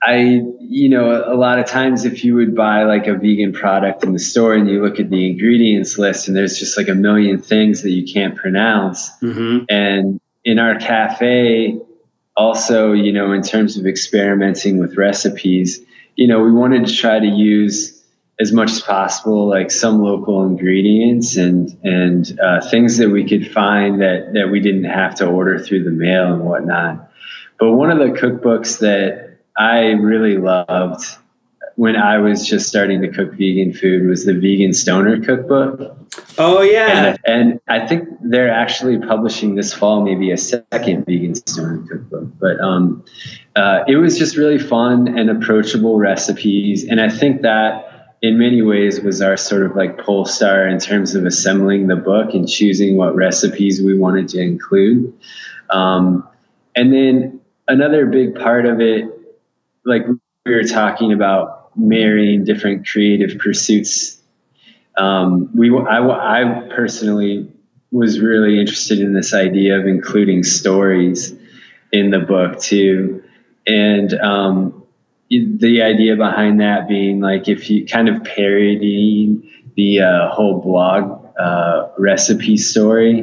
I, 0.00 0.42
you 0.60 0.88
know, 0.88 1.24
a 1.26 1.34
lot 1.34 1.58
of 1.58 1.66
times 1.66 2.04
if 2.04 2.24
you 2.24 2.36
would 2.36 2.54
buy 2.54 2.84
like 2.84 3.06
a 3.08 3.14
vegan 3.14 3.52
product 3.52 4.04
in 4.04 4.12
the 4.12 4.18
store 4.18 4.54
and 4.54 4.68
you 4.68 4.82
look 4.82 5.00
at 5.00 5.10
the 5.10 5.30
ingredients 5.30 5.98
list 5.98 6.28
and 6.28 6.36
there's 6.36 6.58
just 6.58 6.76
like 6.76 6.88
a 6.88 6.94
million 6.94 7.40
things 7.40 7.82
that 7.82 7.90
you 7.90 8.12
can't 8.12 8.36
pronounce. 8.36 9.10
Mm-hmm. 9.20 9.64
And 9.68 10.20
in 10.44 10.58
our 10.60 10.78
cafe, 10.78 11.80
also, 12.36 12.92
you 12.92 13.12
know, 13.12 13.32
in 13.32 13.42
terms 13.42 13.76
of 13.76 13.86
experimenting 13.86 14.78
with 14.78 14.96
recipes, 14.96 15.80
you 16.14 16.28
know, 16.28 16.42
we 16.42 16.52
wanted 16.52 16.86
to 16.86 16.94
try 16.94 17.18
to 17.18 17.26
use 17.26 18.00
as 18.40 18.52
much 18.52 18.70
as 18.70 18.80
possible 18.80 19.48
like 19.48 19.70
some 19.70 20.00
local 20.00 20.44
ingredients 20.44 21.36
and 21.36 21.76
and 21.82 22.38
uh, 22.40 22.60
things 22.70 22.96
that 22.98 23.10
we 23.10 23.28
could 23.28 23.50
find 23.50 24.00
that 24.00 24.32
that 24.34 24.48
we 24.50 24.60
didn't 24.60 24.84
have 24.84 25.16
to 25.16 25.26
order 25.26 25.58
through 25.58 25.82
the 25.82 25.90
mail 25.90 26.32
and 26.32 26.44
whatnot. 26.44 27.10
But 27.58 27.72
one 27.72 27.90
of 27.90 27.98
the 27.98 28.16
cookbooks 28.16 28.78
that 28.78 29.27
I 29.58 29.90
really 29.90 30.38
loved 30.38 31.04
when 31.78 31.94
I 31.94 32.18
was 32.18 32.44
just 32.44 32.68
starting 32.68 33.02
to 33.02 33.08
cook 33.08 33.32
vegan 33.34 33.72
food 33.72 34.08
was 34.08 34.24
the 34.24 34.34
Vegan 34.34 34.72
Stoner 34.72 35.20
Cookbook. 35.20 35.96
Oh 36.36 36.62
yeah, 36.62 37.10
and, 37.10 37.18
and, 37.24 37.60
I 37.68 37.86
think 37.86 38.08
they're 38.20 38.50
actually 38.50 38.98
publishing 38.98 39.54
this 39.54 39.72
fall 39.72 40.02
maybe 40.02 40.32
a 40.32 40.36
second 40.36 41.06
Vegan 41.06 41.36
Stoner 41.36 41.84
Cookbook. 41.88 42.28
But 42.40 42.60
um, 42.60 43.04
uh, 43.54 43.84
it 43.86 43.94
was 43.94 44.18
just 44.18 44.36
really 44.36 44.58
fun 44.58 45.18
and 45.18 45.30
approachable 45.30 45.98
recipes, 45.98 46.84
and 46.84 47.00
I 47.00 47.08
think 47.08 47.42
that 47.42 48.16
in 48.22 48.38
many 48.38 48.62
ways 48.62 49.00
was 49.00 49.22
our 49.22 49.36
sort 49.36 49.62
of 49.62 49.76
like 49.76 49.98
pole 49.98 50.24
star 50.24 50.66
in 50.66 50.80
terms 50.80 51.14
of 51.14 51.24
assembling 51.24 51.86
the 51.86 51.96
book 51.96 52.34
and 52.34 52.48
choosing 52.48 52.96
what 52.96 53.14
recipes 53.14 53.80
we 53.80 53.96
wanted 53.96 54.28
to 54.30 54.40
include. 54.40 55.12
Um, 55.70 56.28
and 56.74 56.92
then 56.92 57.40
another 57.68 58.06
big 58.06 58.34
part 58.34 58.66
of 58.66 58.80
it 58.80 59.17
like 59.88 60.06
we 60.44 60.54
were 60.54 60.64
talking 60.64 61.12
about 61.12 61.70
marrying 61.76 62.44
different 62.44 62.86
creative 62.86 63.38
pursuits. 63.38 64.20
Um, 64.96 65.50
we, 65.56 65.70
I, 65.76 66.42
I 66.42 66.68
personally 66.68 67.50
was 67.90 68.20
really 68.20 68.60
interested 68.60 69.00
in 69.00 69.14
this 69.14 69.32
idea 69.32 69.78
of 69.78 69.86
including 69.86 70.42
stories 70.44 71.34
in 71.92 72.10
the 72.10 72.18
book 72.18 72.60
too, 72.60 73.22
and 73.66 74.12
um, 74.20 74.84
the 75.30 75.82
idea 75.82 76.16
behind 76.16 76.60
that 76.60 76.88
being 76.88 77.20
like 77.20 77.48
if 77.48 77.70
you 77.70 77.86
kind 77.86 78.08
of 78.08 78.22
parodying 78.24 79.48
the 79.76 80.00
uh, 80.00 80.28
whole 80.30 80.60
blog 80.60 81.26
uh, 81.38 81.88
recipe 81.96 82.56
story, 82.56 83.22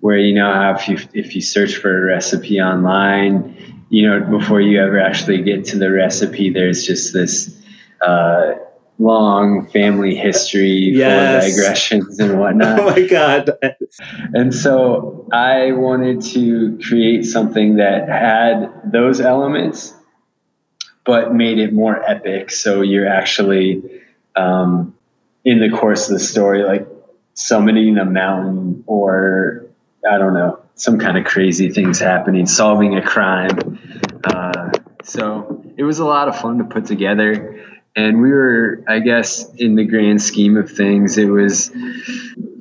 where 0.00 0.16
you 0.16 0.34
know 0.34 0.74
if 0.78 0.88
you 0.88 0.98
if 1.12 1.34
you 1.34 1.42
search 1.42 1.74
for 1.76 2.02
a 2.02 2.06
recipe 2.06 2.60
online 2.60 3.77
you 3.90 4.08
know, 4.08 4.38
before 4.38 4.60
you 4.60 4.80
ever 4.82 5.00
actually 5.00 5.42
get 5.42 5.66
to 5.66 5.78
the 5.78 5.90
recipe, 5.90 6.50
there's 6.50 6.84
just 6.84 7.12
this 7.12 7.58
uh, 8.00 8.54
long 8.98 9.66
family 9.68 10.14
history 10.14 10.90
yes. 10.92 11.44
full 11.44 11.50
of 11.50 11.56
digressions 11.56 12.18
and 12.18 12.38
whatnot. 12.40 12.80
Oh 12.80 12.90
my 12.90 13.06
God. 13.06 13.50
And 14.34 14.54
so 14.54 15.26
I 15.32 15.72
wanted 15.72 16.22
to 16.32 16.78
create 16.86 17.24
something 17.24 17.76
that 17.76 18.08
had 18.08 18.92
those 18.92 19.20
elements, 19.20 19.94
but 21.04 21.34
made 21.34 21.58
it 21.58 21.72
more 21.72 22.02
epic. 22.02 22.50
So 22.50 22.82
you're 22.82 23.08
actually 23.08 23.82
um, 24.36 24.94
in 25.44 25.60
the 25.60 25.70
course 25.70 26.08
of 26.08 26.18
the 26.18 26.24
story, 26.24 26.64
like 26.64 26.86
summiting 27.34 28.00
a 28.00 28.04
mountain 28.04 28.84
or 28.86 29.66
I 30.08 30.18
don't 30.18 30.34
know, 30.34 30.60
some 30.78 30.98
kind 30.98 31.18
of 31.18 31.24
crazy 31.24 31.70
things 31.70 31.98
happening, 31.98 32.46
solving 32.46 32.96
a 32.96 33.02
crime. 33.02 33.78
Uh, 34.24 34.70
so 35.02 35.64
it 35.76 35.82
was 35.82 35.98
a 35.98 36.04
lot 36.04 36.28
of 36.28 36.38
fun 36.38 36.58
to 36.58 36.64
put 36.64 36.86
together. 36.86 37.64
And 37.96 38.22
we 38.22 38.30
were, 38.30 38.84
I 38.88 39.00
guess, 39.00 39.52
in 39.54 39.74
the 39.74 39.84
grand 39.84 40.22
scheme 40.22 40.56
of 40.56 40.70
things, 40.70 41.18
it 41.18 41.26
was 41.26 41.72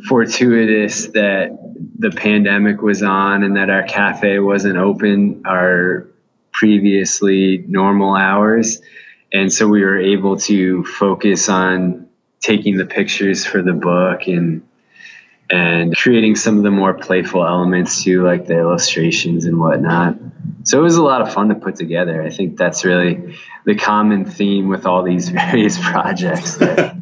fortuitous 0.07 1.07
that 1.07 1.57
the 1.99 2.09
pandemic 2.09 2.81
was 2.81 3.03
on 3.03 3.43
and 3.43 3.55
that 3.55 3.69
our 3.69 3.83
cafe 3.83 4.39
wasn't 4.39 4.77
open 4.77 5.43
our 5.45 6.07
previously 6.51 7.63
normal 7.67 8.15
hours. 8.15 8.81
And 9.31 9.53
so 9.53 9.67
we 9.67 9.83
were 9.83 9.99
able 9.99 10.37
to 10.37 10.83
focus 10.85 11.49
on 11.49 12.07
taking 12.39 12.77
the 12.77 12.85
pictures 12.85 13.45
for 13.45 13.61
the 13.61 13.73
book 13.73 14.27
and 14.27 14.66
and 15.49 15.95
creating 15.95 16.35
some 16.35 16.57
of 16.57 16.63
the 16.63 16.71
more 16.71 16.93
playful 16.93 17.45
elements 17.45 18.03
to 18.03 18.23
like 18.23 18.47
the 18.47 18.57
illustrations 18.57 19.45
and 19.45 19.59
whatnot. 19.59 20.17
So 20.63 20.79
it 20.79 20.81
was 20.81 20.97
a 20.97 21.03
lot 21.03 21.21
of 21.21 21.33
fun 21.33 21.49
to 21.49 21.55
put 21.55 21.75
together. 21.75 22.21
I 22.21 22.29
think 22.29 22.57
that's 22.57 22.83
really 22.83 23.37
the 23.65 23.75
common 23.75 24.25
theme 24.25 24.67
with 24.67 24.85
all 24.85 25.03
these 25.03 25.29
various 25.51 25.77
projects 25.77 26.57
that, 26.57 26.95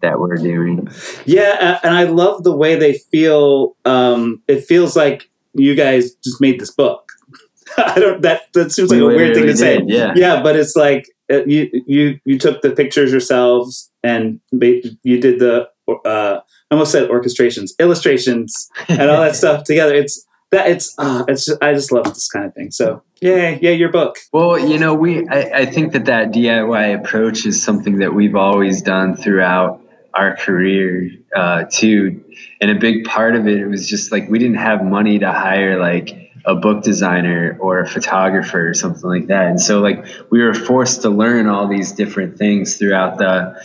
that 0.00 0.18
we're 0.18 0.36
doing. 0.36 0.88
Yeah, 1.24 1.78
and 1.82 1.94
I 1.94 2.04
love 2.04 2.42
the 2.42 2.56
way 2.56 2.74
they 2.74 2.94
feel. 2.94 3.76
Um, 3.84 4.42
it 4.48 4.64
feels 4.64 4.96
like 4.96 5.30
you 5.54 5.74
guys 5.74 6.14
just 6.14 6.40
made 6.40 6.60
this 6.60 6.70
book. 6.70 7.12
I 7.78 7.98
don't. 7.98 8.22
That 8.22 8.52
that 8.54 8.72
seems 8.72 8.90
like 8.90 8.98
we 8.98 9.04
a 9.04 9.16
weird 9.16 9.34
thing 9.34 9.46
to 9.46 9.56
say. 9.56 9.80
Yeah, 9.86 10.12
yeah, 10.16 10.42
but 10.42 10.56
it's 10.56 10.76
like 10.76 11.08
uh, 11.30 11.44
you 11.44 11.70
you 11.86 12.20
you 12.24 12.38
took 12.38 12.60
the 12.62 12.70
pictures 12.70 13.12
yourselves 13.12 13.90
and 14.02 14.40
you 14.50 15.20
did 15.20 15.38
the 15.38 15.68
uh, 16.04 16.40
almost 16.72 16.92
said 16.92 17.08
orchestrations, 17.08 17.72
illustrations, 17.78 18.70
and 18.88 19.10
all 19.10 19.20
that 19.20 19.36
stuff 19.42 19.64
together. 19.64 19.94
It's 19.94 20.26
that 20.50 20.68
it's 20.68 20.94
uh, 20.98 21.24
it's 21.28 21.46
just, 21.46 21.62
I 21.62 21.72
just 21.74 21.92
love 21.92 22.04
this 22.04 22.28
kind 22.28 22.44
of 22.44 22.54
thing. 22.54 22.70
So 22.70 23.02
yeah, 23.20 23.58
yeah, 23.60 23.70
your 23.70 23.90
book. 23.90 24.18
Well, 24.32 24.58
you 24.58 24.78
know, 24.78 24.94
we 24.94 25.26
I, 25.28 25.60
I 25.60 25.66
think 25.66 25.92
that 25.92 26.06
that 26.06 26.32
DIY 26.32 27.00
approach 27.00 27.46
is 27.46 27.62
something 27.62 27.98
that 27.98 28.14
we've 28.14 28.36
always 28.36 28.82
done 28.82 29.16
throughout 29.16 29.80
our 30.14 30.36
career 30.36 31.10
uh, 31.34 31.64
too, 31.70 32.24
and 32.60 32.70
a 32.70 32.74
big 32.74 33.04
part 33.04 33.34
of 33.34 33.46
it, 33.46 33.58
it 33.58 33.66
was 33.66 33.88
just 33.88 34.12
like 34.12 34.28
we 34.28 34.38
didn't 34.38 34.56
have 34.56 34.84
money 34.84 35.18
to 35.18 35.30
hire 35.32 35.78
like 35.78 36.18
a 36.44 36.54
book 36.54 36.82
designer 36.82 37.56
or 37.60 37.80
a 37.80 37.88
photographer 37.88 38.68
or 38.68 38.74
something 38.74 39.08
like 39.08 39.28
that. 39.28 39.46
And 39.46 39.60
so 39.60 39.80
like 39.80 40.04
we 40.30 40.42
were 40.42 40.54
forced 40.54 41.02
to 41.02 41.10
learn 41.10 41.46
all 41.46 41.68
these 41.68 41.92
different 41.92 42.36
things 42.36 42.76
throughout 42.76 43.18
the 43.18 43.62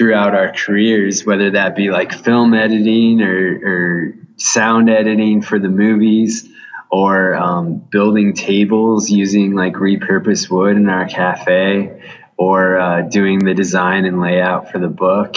throughout 0.00 0.34
our 0.34 0.50
careers, 0.50 1.26
whether 1.26 1.50
that 1.50 1.76
be 1.76 1.90
like 1.90 2.10
film 2.10 2.54
editing 2.54 3.20
or, 3.20 3.60
or 3.62 4.14
sound 4.38 4.88
editing 4.88 5.42
for 5.42 5.58
the 5.58 5.68
movies 5.68 6.48
or 6.90 7.34
um, 7.34 7.76
building 7.76 8.32
tables 8.32 9.10
using 9.10 9.54
like 9.54 9.74
repurposed 9.74 10.50
wood 10.50 10.78
in 10.78 10.88
our 10.88 11.06
cafe 11.06 12.02
or 12.38 12.78
uh, 12.78 13.02
doing 13.02 13.40
the 13.40 13.52
design 13.52 14.06
and 14.06 14.22
layout 14.22 14.72
for 14.72 14.78
the 14.78 14.88
book. 14.88 15.36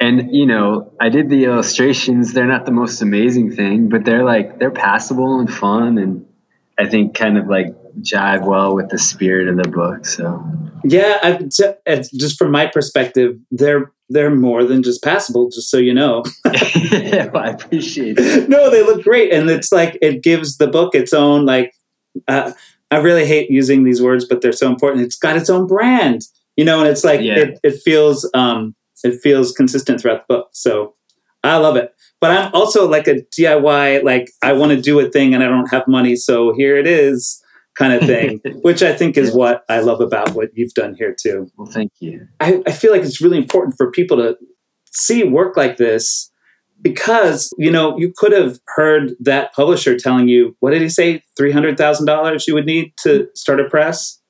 And, 0.00 0.34
you 0.34 0.46
know, 0.46 0.94
I 0.98 1.10
did 1.10 1.28
the 1.28 1.44
illustrations. 1.44 2.32
They're 2.32 2.46
not 2.46 2.64
the 2.64 2.72
most 2.72 3.02
amazing 3.02 3.54
thing, 3.54 3.90
but 3.90 4.06
they're 4.06 4.24
like, 4.24 4.58
they're 4.58 4.70
passable 4.70 5.40
and 5.40 5.52
fun. 5.52 5.98
And 5.98 6.26
I 6.78 6.88
think 6.88 7.14
kind 7.14 7.36
of 7.36 7.48
like 7.48 7.76
jive 8.00 8.46
well 8.46 8.74
with 8.74 8.88
the 8.90 8.98
spirit 8.98 9.48
of 9.48 9.56
the 9.56 9.68
book. 9.68 10.06
So 10.06 10.42
yeah, 10.84 11.18
I, 11.22 11.32
just 11.96 12.38
from 12.38 12.50
my 12.50 12.66
perspective, 12.66 13.38
they're 13.50 13.92
they're 14.08 14.34
more 14.34 14.64
than 14.64 14.82
just 14.82 15.02
passable. 15.02 15.50
Just 15.50 15.70
so 15.70 15.76
you 15.76 15.94
know, 15.94 16.24
well, 16.44 17.36
I 17.36 17.50
appreciate 17.50 18.18
it. 18.18 18.48
No, 18.48 18.70
they 18.70 18.82
look 18.82 19.02
great, 19.02 19.32
and 19.32 19.48
it's 19.50 19.72
like 19.72 19.98
it 20.00 20.22
gives 20.22 20.56
the 20.56 20.66
book 20.66 20.94
its 20.94 21.12
own 21.12 21.46
like. 21.46 21.74
Uh, 22.26 22.52
I 22.90 22.98
really 22.98 23.24
hate 23.24 23.50
using 23.50 23.84
these 23.84 24.02
words, 24.02 24.24
but 24.24 24.40
they're 24.40 24.52
so 24.52 24.68
important. 24.68 25.04
It's 25.04 25.16
got 25.16 25.36
its 25.36 25.48
own 25.48 25.68
brand, 25.68 26.22
you 26.56 26.64
know, 26.64 26.80
and 26.80 26.88
it's 26.88 27.04
like 27.04 27.20
yeah. 27.20 27.38
it, 27.38 27.60
it 27.62 27.80
feels 27.84 28.28
um, 28.34 28.74
it 29.04 29.20
feels 29.20 29.52
consistent 29.52 30.00
throughout 30.00 30.26
the 30.26 30.34
book. 30.34 30.48
So 30.52 30.94
I 31.44 31.56
love 31.56 31.76
it. 31.76 31.94
But 32.20 32.32
I'm 32.32 32.52
also 32.52 32.88
like 32.88 33.06
a 33.06 33.22
DIY, 33.38 34.02
like 34.02 34.30
I 34.42 34.52
want 34.52 34.72
to 34.72 34.80
do 34.80 34.98
a 34.98 35.08
thing 35.08 35.34
and 35.34 35.42
I 35.42 35.48
don't 35.48 35.70
have 35.70 35.86
money, 35.86 36.16
so 36.16 36.52
here 36.52 36.76
it 36.76 36.86
is 36.86 37.39
kind 37.80 37.94
of 37.94 38.02
thing, 38.06 38.40
which 38.62 38.82
I 38.82 38.94
think 38.94 39.16
is 39.16 39.34
what 39.34 39.64
I 39.68 39.80
love 39.80 40.00
about 40.00 40.34
what 40.34 40.50
you've 40.54 40.74
done 40.74 40.94
here 40.94 41.16
too. 41.18 41.50
Well, 41.56 41.70
thank 41.70 41.92
you. 42.00 42.28
I, 42.38 42.62
I 42.66 42.72
feel 42.72 42.92
like 42.92 43.02
it's 43.02 43.20
really 43.20 43.38
important 43.38 43.76
for 43.76 43.90
people 43.90 44.18
to 44.18 44.36
see 44.92 45.24
work 45.24 45.56
like 45.56 45.78
this 45.78 46.30
because 46.82 47.52
you 47.58 47.70
know 47.70 47.96
you 47.98 48.12
could 48.16 48.32
have 48.32 48.58
heard 48.76 49.12
that 49.20 49.52
publisher 49.54 49.98
telling 49.98 50.28
you 50.28 50.56
what 50.60 50.70
did 50.70 50.82
he 50.82 50.88
say 50.88 51.22
three 51.36 51.52
hundred 51.52 51.76
thousand 51.76 52.06
dollars 52.06 52.46
you 52.46 52.54
would 52.54 52.66
need 52.66 52.92
to 52.98 53.28
start 53.34 53.60
a 53.60 53.64
press. 53.64 54.20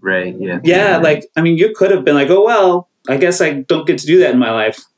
Right. 0.00 0.34
Yeah. 0.38 0.60
Yeah. 0.64 0.96
Like 0.98 1.26
I 1.36 1.42
mean, 1.42 1.58
you 1.58 1.74
could 1.76 1.90
have 1.90 2.04
been 2.04 2.14
like, 2.14 2.30
oh 2.30 2.44
well, 2.44 2.88
I 3.08 3.16
guess 3.16 3.40
I 3.40 3.62
don't 3.62 3.86
get 3.86 3.98
to 3.98 4.06
do 4.06 4.18
that 4.20 4.30
in 4.30 4.38
my 4.38 4.50
life. 4.50 4.80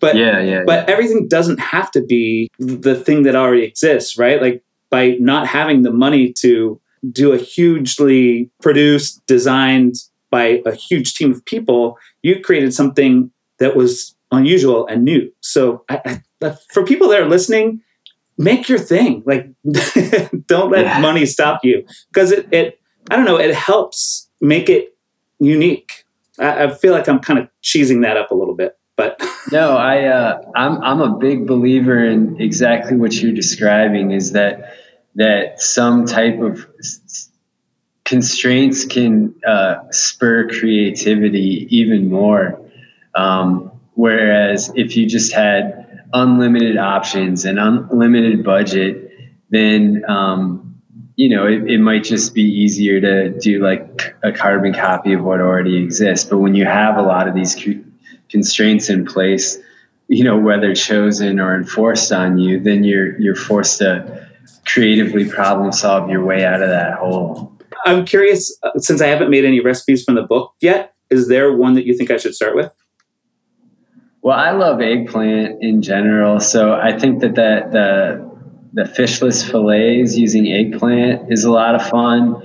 But 0.00 0.16
yeah, 0.16 0.40
yeah. 0.40 0.64
But 0.66 0.88
yeah. 0.88 0.92
everything 0.92 1.28
doesn't 1.28 1.60
have 1.60 1.92
to 1.92 2.02
be 2.02 2.50
the 2.58 2.96
thing 2.96 3.22
that 3.22 3.36
already 3.36 3.62
exists, 3.62 4.18
right? 4.18 4.42
Like 4.42 4.64
by 4.90 5.16
not 5.20 5.46
having 5.46 5.82
the 5.82 5.92
money 5.92 6.32
to 6.40 6.80
do 7.08 7.32
a 7.32 7.38
hugely 7.38 8.50
produced, 8.60 9.24
designed 9.26 9.94
by 10.30 10.62
a 10.64 10.74
huge 10.74 11.14
team 11.14 11.32
of 11.32 11.44
people, 11.44 11.98
you 12.22 12.40
created 12.40 12.72
something 12.74 13.30
that 13.58 13.76
was 13.76 14.14
unusual 14.30 14.86
and 14.86 15.04
new. 15.04 15.32
So 15.40 15.84
I, 15.88 16.22
I, 16.42 16.56
for 16.72 16.84
people 16.84 17.08
that 17.08 17.20
are 17.20 17.28
listening, 17.28 17.82
make 18.38 18.68
your 18.68 18.78
thing. 18.78 19.22
Like, 19.26 19.50
don't 20.46 20.70
let 20.70 20.84
yeah. 20.84 21.00
money 21.00 21.26
stop 21.26 21.64
you 21.64 21.84
because 22.12 22.32
it, 22.32 22.48
it, 22.52 22.80
I 23.10 23.16
don't 23.16 23.24
know, 23.24 23.38
it 23.38 23.54
helps 23.54 24.28
make 24.40 24.68
it 24.68 24.96
unique. 25.38 26.04
I, 26.38 26.64
I 26.64 26.74
feel 26.74 26.92
like 26.92 27.08
I'm 27.08 27.18
kind 27.18 27.38
of 27.38 27.48
cheesing 27.62 28.02
that 28.02 28.16
up 28.16 28.30
a 28.30 28.34
little 28.34 28.54
bit, 28.54 28.78
but 28.96 29.20
no, 29.52 29.76
I, 29.76 30.04
uh, 30.04 30.42
I'm, 30.54 30.82
I'm 30.82 31.00
a 31.00 31.18
big 31.18 31.46
believer 31.46 32.04
in 32.04 32.40
exactly 32.40 32.96
what 32.96 33.20
you're 33.20 33.34
describing 33.34 34.12
is 34.12 34.32
that, 34.32 34.76
that 35.14 35.60
some 35.60 36.06
type 36.06 36.40
of 36.40 36.66
constraints 38.04 38.84
can 38.84 39.34
uh, 39.46 39.88
spur 39.90 40.48
creativity 40.48 41.68
even 41.70 42.08
more. 42.08 42.60
Um, 43.14 43.70
whereas 43.94 44.72
if 44.74 44.96
you 44.96 45.06
just 45.06 45.32
had 45.32 46.04
unlimited 46.12 46.76
options 46.76 47.44
and 47.44 47.58
unlimited 47.58 48.42
budget, 48.44 49.12
then 49.50 50.04
um, 50.08 50.82
you 51.16 51.28
know 51.28 51.46
it, 51.46 51.70
it 51.70 51.78
might 51.78 52.04
just 52.04 52.34
be 52.34 52.42
easier 52.42 53.00
to 53.00 53.38
do 53.38 53.62
like 53.62 54.16
a 54.22 54.32
carbon 54.32 54.72
copy 54.72 55.12
of 55.12 55.22
what 55.22 55.40
already 55.40 55.76
exists. 55.76 56.28
But 56.28 56.38
when 56.38 56.54
you 56.54 56.64
have 56.64 56.96
a 56.96 57.02
lot 57.02 57.28
of 57.28 57.34
these 57.34 57.56
constraints 58.28 58.88
in 58.88 59.04
place, 59.06 59.58
you 60.08 60.24
know 60.24 60.38
whether 60.38 60.74
chosen 60.74 61.38
or 61.38 61.54
enforced 61.54 62.10
on 62.10 62.38
you, 62.38 62.58
then 62.58 62.82
you're 62.84 63.20
you're 63.20 63.36
forced 63.36 63.78
to 63.78 64.29
creatively 64.66 65.28
problem 65.28 65.72
solve 65.72 66.10
your 66.10 66.24
way 66.24 66.44
out 66.44 66.62
of 66.62 66.68
that 66.68 66.98
hole. 66.98 67.52
I'm 67.84 68.04
curious, 68.04 68.56
uh, 68.62 68.78
since 68.78 69.00
I 69.00 69.06
haven't 69.06 69.30
made 69.30 69.44
any 69.44 69.60
recipes 69.60 70.04
from 70.04 70.14
the 70.14 70.22
book 70.22 70.54
yet, 70.60 70.94
is 71.10 71.28
there 71.28 71.52
one 71.52 71.74
that 71.74 71.86
you 71.86 71.96
think 71.96 72.10
I 72.10 72.16
should 72.16 72.34
start 72.34 72.54
with? 72.54 72.72
Well, 74.22 74.36
I 74.36 74.50
love 74.50 74.80
eggplant 74.80 75.62
in 75.62 75.80
general, 75.80 76.40
so 76.40 76.74
I 76.74 76.98
think 76.98 77.20
that 77.20 77.34
the 77.34 77.66
the, 77.72 78.82
the 78.84 78.88
fishless 78.88 79.48
fillets 79.48 80.16
using 80.16 80.52
eggplant 80.52 81.32
is 81.32 81.44
a 81.44 81.50
lot 81.50 81.74
of 81.74 81.86
fun, 81.88 82.36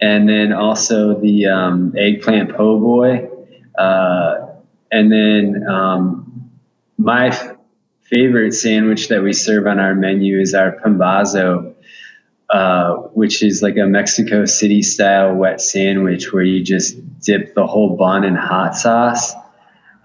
and 0.00 0.28
then 0.28 0.52
also 0.52 1.18
the 1.20 1.46
um, 1.46 1.94
eggplant 1.98 2.54
po' 2.54 2.78
boy, 2.78 3.28
uh, 3.76 4.46
and 4.92 5.10
then 5.10 5.64
um, 5.68 6.50
my 6.96 7.55
favorite 8.10 8.52
sandwich 8.52 9.08
that 9.08 9.22
we 9.22 9.32
serve 9.32 9.66
on 9.66 9.80
our 9.80 9.94
menu 9.94 10.40
is 10.40 10.54
our 10.54 10.72
pambazo, 10.72 11.74
uh, 12.50 12.94
which 13.14 13.42
is 13.42 13.62
like 13.62 13.76
a 13.76 13.86
Mexico 13.86 14.44
City 14.44 14.82
style 14.82 15.34
wet 15.34 15.60
sandwich 15.60 16.32
where 16.32 16.44
you 16.44 16.62
just 16.62 16.96
dip 17.20 17.54
the 17.54 17.66
whole 17.66 17.96
bun 17.96 18.24
in 18.24 18.34
hot 18.34 18.76
sauce 18.76 19.34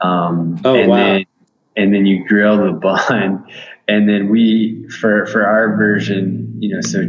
um, 0.01 0.59
oh 0.65 0.75
and 0.75 0.89
wow! 0.89 0.97
Then, 0.97 1.25
and 1.77 1.93
then 1.93 2.05
you 2.05 2.27
grill 2.27 2.57
the 2.57 2.71
bun, 2.81 3.47
and 3.87 4.09
then 4.09 4.29
we 4.29 4.87
for 4.89 5.25
for 5.27 5.45
our 5.45 5.75
version, 5.77 6.57
you 6.59 6.75
know, 6.75 6.81
so 6.81 7.03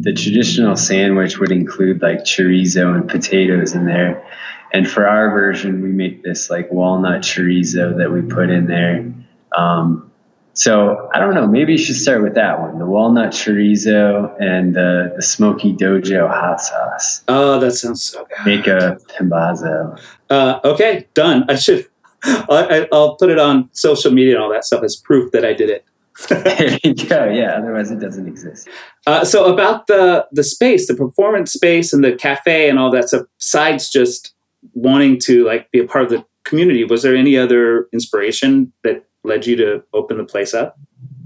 the 0.00 0.12
traditional 0.12 0.76
sandwich 0.76 1.38
would 1.38 1.50
include 1.50 2.02
like 2.02 2.20
chorizo 2.20 2.94
and 2.94 3.08
potatoes 3.08 3.74
in 3.74 3.84
there, 3.84 4.24
and 4.72 4.88
for 4.88 5.06
our 5.06 5.30
version, 5.30 5.82
we 5.82 5.90
make 5.90 6.22
this 6.22 6.48
like 6.48 6.70
walnut 6.70 7.22
chorizo 7.22 7.98
that 7.98 8.10
we 8.10 8.22
put 8.22 8.50
in 8.50 8.66
there. 8.66 9.12
Um, 9.56 10.12
so 10.56 11.08
I 11.12 11.20
don't 11.20 11.34
know. 11.34 11.46
Maybe 11.46 11.72
you 11.72 11.78
should 11.78 11.96
start 11.96 12.22
with 12.22 12.34
that 12.34 12.60
one: 12.60 12.78
the 12.78 12.86
walnut 12.86 13.32
chorizo 13.32 14.34
and 14.40 14.74
the, 14.74 15.12
the 15.16 15.22
smoky 15.22 15.72
dojo 15.72 16.28
hot 16.28 16.60
sauce. 16.60 17.22
Oh, 17.28 17.60
that 17.60 17.72
sounds 17.72 18.02
so 18.02 18.26
good. 18.26 18.46
Make 18.46 18.66
a 18.66 18.98
pambazo. 19.08 20.00
Uh, 20.30 20.60
okay, 20.64 21.06
done. 21.14 21.44
I 21.48 21.56
should 21.56 21.86
I, 22.24 22.88
will 22.90 23.16
put 23.16 23.30
it 23.30 23.38
on 23.38 23.68
social 23.72 24.10
media 24.10 24.34
and 24.34 24.42
all 24.42 24.50
that 24.50 24.64
stuff 24.64 24.82
as 24.82 24.96
proof 24.96 25.32
that 25.32 25.44
I 25.44 25.52
did 25.52 25.70
it. 25.70 25.84
there 26.28 26.78
you 26.82 26.94
go. 26.94 27.26
Yeah. 27.26 27.58
Otherwise, 27.58 27.90
it 27.90 28.00
doesn't 28.00 28.26
exist. 28.26 28.68
Uh, 29.06 29.24
so 29.24 29.52
about 29.52 29.86
the 29.86 30.26
the 30.32 30.42
space, 30.42 30.88
the 30.88 30.94
performance 30.94 31.52
space, 31.52 31.92
and 31.92 32.02
the 32.02 32.14
cafe, 32.14 32.68
and 32.68 32.78
all 32.78 32.90
that 32.90 33.08
stuff. 33.08 33.26
Besides 33.38 33.90
just 33.90 34.34
wanting 34.72 35.20
to 35.20 35.44
like 35.44 35.70
be 35.70 35.78
a 35.78 35.86
part 35.86 36.04
of 36.04 36.10
the 36.10 36.24
community, 36.44 36.84
was 36.84 37.02
there 37.02 37.14
any 37.14 37.36
other 37.36 37.88
inspiration 37.92 38.72
that 38.82 39.05
led 39.26 39.46
you 39.46 39.56
to 39.56 39.84
open 39.92 40.18
the 40.18 40.24
place 40.24 40.54
up? 40.54 40.78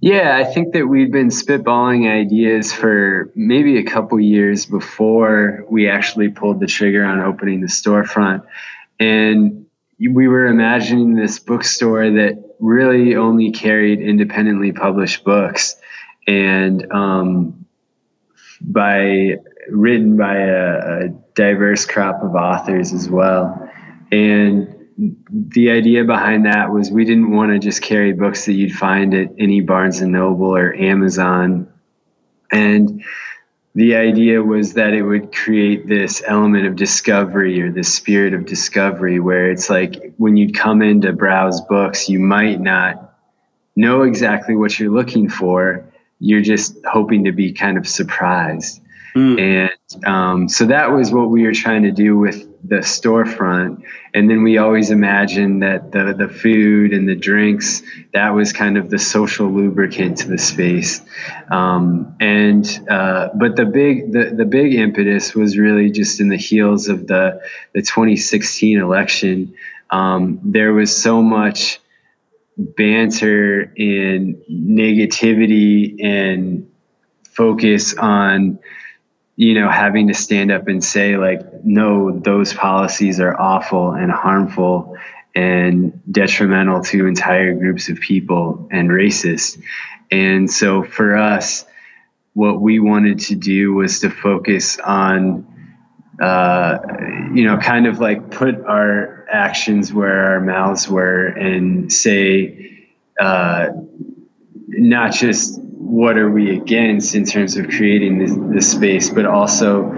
Yeah, 0.03 0.37
I 0.37 0.45
think 0.45 0.73
that 0.73 0.87
we'd 0.87 1.13
been 1.13 1.29
spitballing 1.29 2.11
ideas 2.11 2.73
for 2.73 3.31
maybe 3.35 3.77
a 3.79 3.85
couple 3.85 4.19
years 4.19 4.65
before 4.65 5.65
we 5.69 5.89
actually 5.89 6.31
pulled 6.31 6.59
the 6.59 6.67
trigger 6.67 7.05
on 7.05 7.21
opening 7.21 7.61
the 7.61 7.67
storefront. 7.67 8.47
And 8.99 9.67
we 9.99 10.27
were 10.27 10.47
imagining 10.47 11.15
this 11.15 11.39
bookstore 11.39 12.11
that 12.11 12.43
really 12.59 13.17
only 13.17 13.53
carried 13.53 14.01
independently 14.01 14.73
published 14.73 15.23
books 15.23 15.77
and 16.27 16.91
um, 16.93 17.67
by 18.61 19.37
written 19.69 20.17
by 20.17 20.37
a, 20.37 21.05
a, 21.05 21.09
diverse 21.35 21.87
crop 21.87 22.23
of 22.23 22.35
authors 22.35 22.93
as 22.93 23.09
well 23.09 23.71
and 24.13 24.80
the 25.31 25.71
idea 25.71 26.05
behind 26.05 26.45
that 26.45 26.71
was 26.71 26.91
we 26.91 27.05
didn't 27.05 27.31
want 27.31 27.53
to 27.53 27.59
just 27.59 27.81
carry 27.81 28.13
books 28.13 28.45
that 28.45 28.53
you'd 28.53 28.75
find 28.75 29.15
at 29.15 29.31
any 29.39 29.61
barnes 29.61 30.01
and 30.01 30.13
noble 30.13 30.55
or 30.55 30.75
amazon. 30.75 31.73
And 32.53 33.03
the 33.75 33.97
idea 33.97 34.43
was 34.43 34.75
that 34.75 34.93
it 34.93 35.03
would 35.03 35.35
create 35.35 35.87
this 35.87 36.23
element 36.27 36.67
of 36.67 36.77
discovery 36.77 37.63
or 37.63 37.73
the 37.73 37.85
spirit 37.85 38.35
of 38.35 38.45
discovery 38.45 39.21
where 39.21 39.51
it's 39.51 39.71
like 39.71 40.13
when 40.19 40.37
you 40.37 40.53
come 40.53 40.83
in 40.83 41.01
to 41.03 41.13
browse 41.13 41.61
books 41.63 42.09
you 42.09 42.19
might 42.19 42.61
not 42.61 43.11
know 43.77 44.03
exactly 44.03 44.57
what 44.57 44.79
you're 44.79 44.93
looking 44.93 45.29
for. 45.29 45.87
You're 46.19 46.43
just 46.43 46.77
hoping 46.85 47.25
to 47.25 47.33
be 47.33 47.53
kind 47.53 47.79
of 47.79 47.89
surprised. 47.89 48.83
Mm. 49.15 49.70
Um, 50.05 50.49
so 50.49 50.67
that 50.67 50.93
was 50.93 51.11
what 51.11 51.31
we 51.31 51.43
were 51.45 51.53
trying 51.53 51.83
to 51.83 51.91
do 51.91 52.17
with 52.17 52.47
the 52.63 52.77
storefront. 52.77 53.83
And 54.15 54.31
then 54.31 54.43
we 54.43 54.59
always 54.59 54.91
imagined 54.91 55.63
that 55.63 55.91
the 55.91 56.15
the 56.17 56.29
food 56.29 56.93
and 56.93 57.09
the 57.09 57.17
drinks 57.17 57.83
that 58.13 58.31
was 58.31 58.53
kind 58.53 58.79
of 58.79 58.91
the 58.91 58.99
social 58.99 59.49
lubricant 59.49 60.19
to 60.19 60.29
the 60.29 60.39
space. 60.39 61.01
Um, 61.51 62.17
and 62.21 62.67
uh, 62.89 63.31
but 63.35 63.57
the 63.57 63.65
big 63.65 64.13
the, 64.13 64.33
the 64.37 64.45
big 64.45 64.75
impetus 64.75 65.35
was 65.35 65.59
really 65.59 65.91
just 65.91 66.21
in 66.21 66.29
the 66.29 66.37
heels 66.37 66.89
of 66.89 67.07
the 67.07 67.41
the 67.73 67.83
2016 67.83 68.79
election. 68.79 69.55
Um, 69.91 70.41
there 70.45 70.73
was 70.73 70.95
so 70.95 71.21
much 71.21 71.81
banter 72.57 73.73
and 73.77 74.37
negativity 74.49 76.05
and 76.05 76.71
focus 77.25 77.95
on 77.95 78.59
you 79.41 79.55
know, 79.55 79.71
having 79.71 80.09
to 80.09 80.13
stand 80.13 80.53
up 80.53 80.69
and 80.69 80.85
say, 80.85 81.17
like, 81.17 81.65
no, 81.65 82.11
those 82.11 82.53
policies 82.53 83.21
are 83.21 83.35
awful 83.41 83.93
and 83.93 84.13
harmful 84.13 84.99
and 85.35 86.03
detrimental 86.13 86.83
to 86.83 87.07
entire 87.07 87.55
groups 87.55 87.89
of 87.89 87.99
people 88.01 88.69
and 88.71 88.91
racist. 88.91 89.59
And 90.11 90.51
so 90.51 90.83
for 90.83 91.17
us, 91.17 91.65
what 92.35 92.61
we 92.61 92.81
wanted 92.81 93.21
to 93.21 93.35
do 93.35 93.73
was 93.73 94.01
to 94.01 94.11
focus 94.11 94.79
on, 94.79 95.47
uh, 96.21 96.77
you 97.33 97.45
know, 97.45 97.57
kind 97.57 97.87
of 97.87 97.99
like 97.99 98.31
put 98.31 98.63
our 98.67 99.27
actions 99.33 99.91
where 99.91 100.35
our 100.35 100.41
mouths 100.41 100.87
were 100.87 101.29
and 101.29 101.91
say, 101.91 102.91
uh, 103.19 103.69
not 104.69 105.15
just 105.15 105.59
what 105.81 106.19
are 106.19 106.31
we 106.31 106.55
against 106.57 107.15
in 107.15 107.25
terms 107.25 107.57
of 107.57 107.67
creating 107.69 108.19
this, 108.19 108.37
this 108.55 108.71
space, 108.71 109.09
but 109.09 109.25
also 109.25 109.91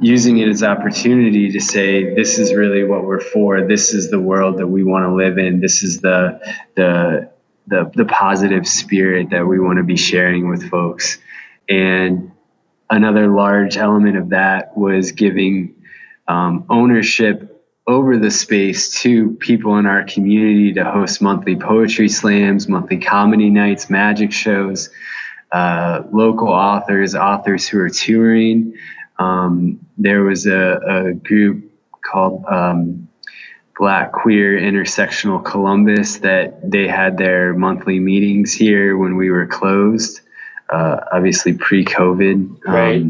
using 0.00 0.38
it 0.38 0.48
as 0.48 0.62
opportunity 0.62 1.50
to 1.50 1.60
say 1.60 2.14
this 2.14 2.38
is 2.38 2.54
really 2.54 2.84
what 2.84 3.04
we're 3.04 3.20
for. 3.20 3.66
This 3.66 3.92
is 3.92 4.08
the 4.08 4.20
world 4.20 4.58
that 4.58 4.68
we 4.68 4.84
want 4.84 5.04
to 5.04 5.12
live 5.12 5.36
in. 5.36 5.58
This 5.60 5.82
is 5.82 6.00
the 6.00 6.40
the 6.76 7.30
the, 7.66 7.90
the 7.96 8.04
positive 8.04 8.68
spirit 8.68 9.30
that 9.30 9.44
we 9.44 9.58
want 9.58 9.78
to 9.78 9.82
be 9.82 9.96
sharing 9.96 10.48
with 10.48 10.70
folks. 10.70 11.18
And 11.68 12.30
another 12.88 13.26
large 13.26 13.76
element 13.76 14.16
of 14.16 14.28
that 14.28 14.78
was 14.78 15.10
giving 15.10 15.74
um, 16.28 16.64
ownership 16.70 17.64
over 17.88 18.16
the 18.16 18.30
space 18.30 19.00
to 19.02 19.32
people 19.40 19.76
in 19.78 19.86
our 19.86 20.04
community 20.04 20.72
to 20.74 20.84
host 20.84 21.20
monthly 21.20 21.56
poetry 21.56 22.08
slams, 22.08 22.68
monthly 22.68 22.98
comedy 22.98 23.50
nights, 23.50 23.90
magic 23.90 24.30
shows, 24.30 24.90
uh, 25.52 26.02
local 26.12 26.48
authors, 26.48 27.14
authors 27.14 27.68
who 27.68 27.78
are 27.80 27.88
touring. 27.88 28.74
Um, 29.18 29.86
there 29.96 30.22
was 30.22 30.46
a, 30.46 30.80
a 30.86 31.14
group 31.14 31.72
called 32.02 32.44
um, 32.46 33.08
Black 33.78 34.12
Queer 34.12 34.58
Intersectional 34.58 35.44
Columbus 35.44 36.18
that 36.18 36.70
they 36.70 36.88
had 36.88 37.18
their 37.18 37.54
monthly 37.54 37.98
meetings 37.98 38.52
here 38.52 38.96
when 38.96 39.16
we 39.16 39.30
were 39.30 39.46
closed, 39.46 40.20
uh, 40.70 41.00
obviously 41.12 41.54
pre 41.54 41.84
COVID, 41.84 42.66
um, 42.66 42.74
right. 42.74 43.04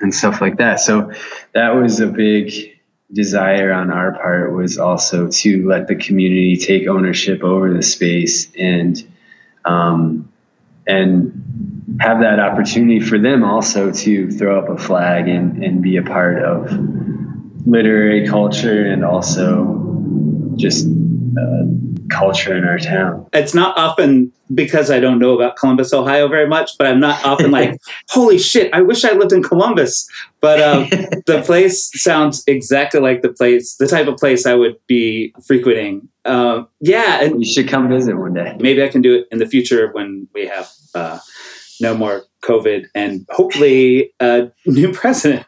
and 0.00 0.14
stuff 0.14 0.40
like 0.40 0.58
that. 0.58 0.80
So 0.80 1.12
that 1.54 1.74
was 1.74 2.00
a 2.00 2.06
big 2.06 2.76
desire 3.12 3.72
on 3.72 3.92
our 3.92 4.12
part 4.12 4.52
was 4.52 4.78
also 4.78 5.28
to 5.28 5.68
let 5.68 5.86
the 5.86 5.94
community 5.94 6.56
take 6.56 6.88
ownership 6.88 7.44
over 7.44 7.72
the 7.72 7.82
space 7.82 8.50
and 8.58 9.00
um, 9.64 10.32
and 10.86 11.96
have 12.00 12.20
that 12.20 12.38
opportunity 12.40 13.00
for 13.00 13.18
them 13.18 13.44
also 13.44 13.90
to 13.90 14.30
throw 14.30 14.58
up 14.58 14.68
a 14.68 14.76
flag 14.76 15.28
and, 15.28 15.62
and 15.64 15.82
be 15.82 15.96
a 15.96 16.02
part 16.02 16.42
of 16.42 16.70
literary 17.66 18.26
culture 18.28 18.86
and 18.86 19.04
also 19.04 20.52
just 20.56 20.86
uh, 21.38 21.64
culture 22.08 22.56
in 22.56 22.64
our 22.64 22.78
town. 22.78 23.26
It's 23.32 23.54
not 23.54 23.76
often 23.76 24.32
because 24.54 24.90
I 24.90 25.00
don't 25.00 25.18
know 25.18 25.34
about 25.34 25.56
Columbus, 25.56 25.92
Ohio 25.92 26.28
very 26.28 26.46
much, 26.46 26.78
but 26.78 26.86
I'm 26.86 27.00
not 27.00 27.24
often 27.24 27.50
like, 27.50 27.78
holy 28.10 28.38
shit, 28.38 28.72
I 28.72 28.80
wish 28.82 29.04
I 29.04 29.12
lived 29.12 29.32
in 29.32 29.42
Columbus. 29.42 30.08
But 30.40 30.60
um, 30.60 30.88
the 31.26 31.42
place 31.44 31.90
sounds 32.00 32.44
exactly 32.46 33.00
like 33.00 33.22
the 33.22 33.32
place, 33.32 33.76
the 33.76 33.88
type 33.88 34.06
of 34.06 34.16
place 34.16 34.46
I 34.46 34.54
would 34.54 34.76
be 34.86 35.34
frequenting. 35.44 36.08
Uh, 36.24 36.64
yeah. 36.80 37.22
And 37.22 37.44
you 37.44 37.50
should 37.50 37.68
come 37.68 37.88
visit 37.88 38.16
one 38.16 38.34
day. 38.34 38.56
Maybe 38.60 38.82
I 38.82 38.88
can 38.88 39.02
do 39.02 39.14
it 39.14 39.26
in 39.30 39.38
the 39.38 39.46
future 39.46 39.90
when 39.92 40.28
we 40.34 40.46
have 40.46 40.70
uh, 40.94 41.18
no 41.80 41.96
more 41.96 42.24
COVID 42.42 42.86
and 42.94 43.26
hopefully 43.30 44.12
a 44.20 44.50
new 44.64 44.92
president. 44.94 45.46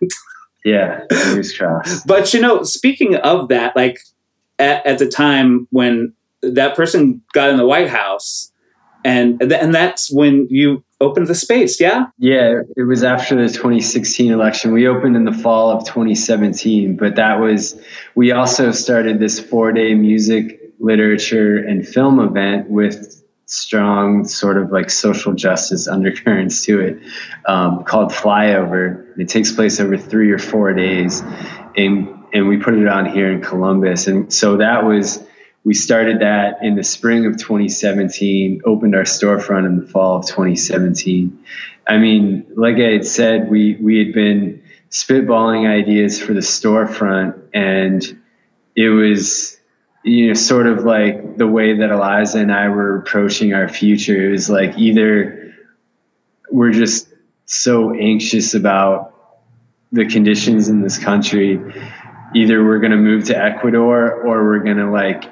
yeah. 0.64 1.05
But 2.07 2.35
you 2.35 2.40
know, 2.40 2.62
speaking 2.64 3.16
of 3.16 3.48
that, 3.48 3.77
like 3.77 4.01
at, 4.59 4.85
at 4.87 4.99
the 4.99 5.09
time 5.09 5.66
when 5.71 6.12
that 6.42 6.77
person 6.77 7.23
got 7.33 7.51
in 7.51 7.57
the 7.57 7.66
White 7.66 7.88
House, 7.88 8.53
and 9.05 9.40
and 9.40 9.75
that's 9.75 10.12
when 10.12 10.47
you 10.51 10.85
opened 11.01 11.29
the 11.29 11.35
space, 11.35 11.81
yeah? 11.81 12.07
Yeah, 12.18 12.62
it 12.77 12.83
was 12.83 13.05
after 13.05 13.37
the 13.37 13.53
2016 13.53 14.33
election. 14.33 14.73
We 14.73 14.88
opened 14.88 15.16
in 15.16 15.25
the 15.25 15.33
fall 15.33 15.71
of 15.71 15.85
2017, 15.85 16.97
but 16.97 17.16
that 17.16 17.40
was 17.40 17.81
we 18.14 18.33
also 18.33 18.73
started 18.73 19.21
this 19.21 19.38
four-day 19.38 19.94
music, 19.94 20.61
literature, 20.81 21.57
and 21.57 21.87
film 21.87 22.18
event 22.18 22.68
with 22.68 23.14
strong 23.47 24.27
sort 24.27 24.59
of 24.59 24.71
like 24.71 24.90
social 24.90 25.33
justice 25.33 25.88
undercurrents 25.88 26.64
to 26.66 26.81
it 26.81 26.99
um, 27.47 27.83
called 27.83 28.11
flyover 28.11 29.07
it 29.18 29.27
takes 29.27 29.51
place 29.51 29.81
over 29.81 29.97
three 29.97 30.31
or 30.31 30.37
four 30.37 30.75
days 30.75 31.23
and 31.75 32.18
and 32.33 32.49
we 32.49 32.57
put 32.57 32.75
it 32.75 32.87
on 32.87 33.07
here 33.07 33.31
in 33.31 33.41
columbus 33.41 34.07
and 34.07 34.33
so 34.33 34.57
that 34.57 34.85
was 34.85 35.23
we 35.64 35.75
started 35.75 36.21
that 36.21 36.62
in 36.62 36.77
the 36.77 36.85
spring 36.85 37.27
of 37.27 37.37
2017 37.37 38.62
opened 38.64 38.95
our 38.95 39.03
storefront 39.03 39.67
in 39.67 39.81
the 39.81 39.87
fall 39.87 40.19
of 40.19 40.27
2017 40.27 41.45
i 41.87 41.97
mean 41.97 42.47
like 42.57 42.77
i 42.77 42.93
had 42.93 43.07
said 43.07 43.51
we 43.51 43.77
we 43.77 43.99
had 43.99 44.12
been 44.12 44.62
spitballing 44.91 45.69
ideas 45.69 46.21
for 46.21 46.33
the 46.33 46.41
storefront 46.41 47.38
and 47.53 48.19
it 48.75 48.88
was 48.88 49.59
you 50.05 50.29
know, 50.29 50.35
sort 50.35 50.67
of 50.67 50.85
like 50.85 51.37
the 51.37 51.47
way 51.47 51.77
that 51.77 51.91
Eliza 51.91 52.38
and 52.38 52.53
I 52.53 52.69
were 52.69 52.97
approaching 52.97 53.53
our 53.53 53.69
future. 53.69 54.29
It 54.29 54.33
was 54.33 54.49
like 54.49 54.79
either 54.79 55.55
we're 56.51 56.73
just 56.73 57.09
so 57.47 57.93
anxious 57.93 58.55
about 58.55 59.14
the 59.93 60.07
conditions 60.07 60.69
in 60.69 60.83
this 60.83 60.99
country, 60.99 61.61
either 62.35 62.64
we're 62.64 62.79
going 62.79 62.93
to 62.93 62.99
move 62.99 63.25
to 63.25 63.37
Ecuador 63.37 64.12
or 64.23 64.45
we're 64.45 64.61
going 64.61 64.77
to 64.77 64.91
like, 64.91 65.25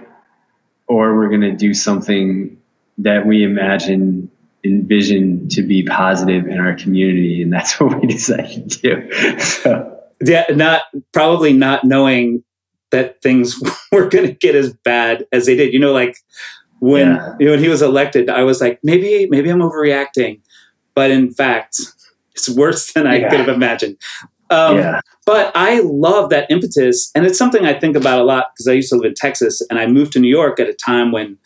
or 0.86 1.16
we're 1.16 1.28
going 1.28 1.42
to 1.42 1.56
do 1.56 1.74
something 1.74 2.60
that 2.98 3.26
we 3.26 3.44
imagine 3.44 4.30
envision 4.64 5.48
to 5.48 5.62
be 5.62 5.84
positive 5.84 6.46
in 6.46 6.58
our 6.58 6.74
community 6.74 7.40
and 7.40 7.52
that's 7.52 7.78
what 7.80 8.00
we 8.00 8.08
decided 8.08 8.68
to 8.68 8.80
do 8.80 9.38
so 9.38 10.02
yeah 10.20 10.44
not 10.50 10.82
probably 11.12 11.52
not 11.52 11.84
knowing 11.84 12.42
that 12.90 13.20
things 13.22 13.60
were 13.92 14.08
going 14.08 14.26
to 14.26 14.32
get 14.32 14.54
as 14.54 14.72
bad 14.72 15.26
as 15.32 15.46
they 15.46 15.56
did. 15.56 15.72
You 15.72 15.78
know, 15.78 15.92
like 15.92 16.16
when 16.80 17.08
yeah. 17.08 17.34
you 17.38 17.46
know, 17.46 17.52
when 17.52 17.60
he 17.60 17.68
was 17.68 17.82
elected, 17.82 18.28
I 18.28 18.42
was 18.42 18.60
like, 18.60 18.80
maybe 18.82 19.26
maybe 19.28 19.50
I'm 19.50 19.60
overreacting, 19.60 20.40
but 20.94 21.10
in 21.10 21.32
fact, 21.32 21.80
it's 22.34 22.48
worse 22.48 22.92
than 22.92 23.06
I 23.06 23.28
could 23.28 23.40
have 23.40 23.48
imagined. 23.48 23.98
Um, 24.50 24.76
yeah. 24.76 25.00
But 25.24 25.52
I 25.56 25.80
love 25.80 26.30
that 26.30 26.50
impetus, 26.50 27.10
and 27.14 27.26
it's 27.26 27.38
something 27.38 27.64
I 27.64 27.74
think 27.74 27.96
about 27.96 28.20
a 28.20 28.24
lot 28.24 28.52
because 28.54 28.68
I 28.68 28.72
used 28.72 28.90
to 28.90 28.96
live 28.96 29.06
in 29.06 29.14
Texas, 29.14 29.60
and 29.70 29.78
I 29.78 29.86
moved 29.86 30.12
to 30.12 30.20
New 30.20 30.28
York 30.28 30.60
at 30.60 30.68
a 30.68 30.74
time 30.74 31.12
when 31.12 31.38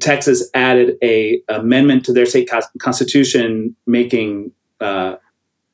Texas 0.00 0.48
added 0.54 0.96
a 1.02 1.42
amendment 1.48 2.04
to 2.06 2.12
their 2.12 2.26
state 2.26 2.50
constitution 2.78 3.76
making 3.86 4.52
uh, 4.80 5.16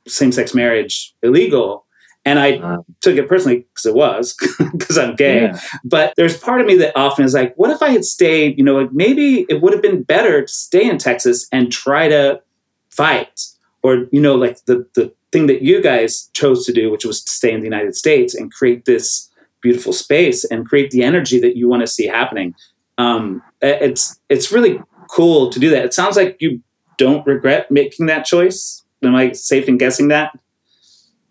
same-sex 0.07 0.55
marriage 0.55 1.15
illegal 1.23 1.87
and 2.25 2.39
I 2.39 2.57
um, 2.57 2.85
took 3.01 3.17
it 3.17 3.29
personally 3.29 3.67
because 3.73 3.87
it 3.87 3.95
was, 3.95 4.37
because 4.73 4.99
I'm 4.99 5.17
gay. 5.17 5.43
Yeah. 5.43 5.61
But 5.85 6.15
there's 6.17 6.37
part 6.37 6.61
of 6.61 6.67
me 6.67 6.77
that 6.77 6.97
often 6.97 7.25
is 7.25 7.35
like, 7.35 7.55
what 7.57 7.71
if 7.71 7.83
I 7.83 7.91
had 7.91 8.05
stayed, 8.05 8.59
you 8.59 8.65
know, 8.65 8.79
like 8.79 8.93
maybe 8.93 9.47
it 9.49 9.63
would 9.63 9.73
have 9.73 9.83
been 9.83 10.03
better 10.03 10.43
to 10.43 10.53
stay 10.53 10.89
in 10.89 10.99
Texas 10.99 11.49
and 11.51 11.73
try 11.73 12.09
to 12.09 12.43
fight. 12.91 13.41
Or, 13.83 14.07
you 14.13 14.21
know, 14.21 14.35
like 14.35 14.63
the, 14.67 14.87
the 14.95 15.15
thing 15.33 15.47
that 15.47 15.63
you 15.63 15.83
guys 15.83 16.29
chose 16.33 16.67
to 16.67 16.73
do, 16.73 16.91
which 16.91 17.05
was 17.05 17.23
to 17.23 17.31
stay 17.31 17.53
in 17.53 17.61
the 17.61 17.67
United 17.67 17.95
States 17.95 18.35
and 18.35 18.53
create 18.53 18.85
this 18.85 19.29
beautiful 19.63 19.93
space 19.93 20.45
and 20.45 20.67
create 20.67 20.91
the 20.91 21.03
energy 21.03 21.39
that 21.41 21.57
you 21.57 21.69
want 21.69 21.83
to 21.83 21.87
see 21.87 22.07
happening. 22.07 22.55
Um, 22.99 23.43
it's 23.61 24.19
it's 24.29 24.53
really 24.53 24.81
cool 25.11 25.51
to 25.51 25.59
do 25.59 25.71
that. 25.71 25.85
It 25.85 25.95
sounds 25.95 26.17
like 26.17 26.37
you 26.41 26.63
don't 26.97 27.27
regret 27.27 27.71
making 27.71 28.07
that 28.07 28.25
choice. 28.25 28.83
Am 29.03 29.15
I 29.15 29.33
safe 29.33 29.69
in 29.69 29.79
guessing 29.79 30.09
that? 30.09 30.39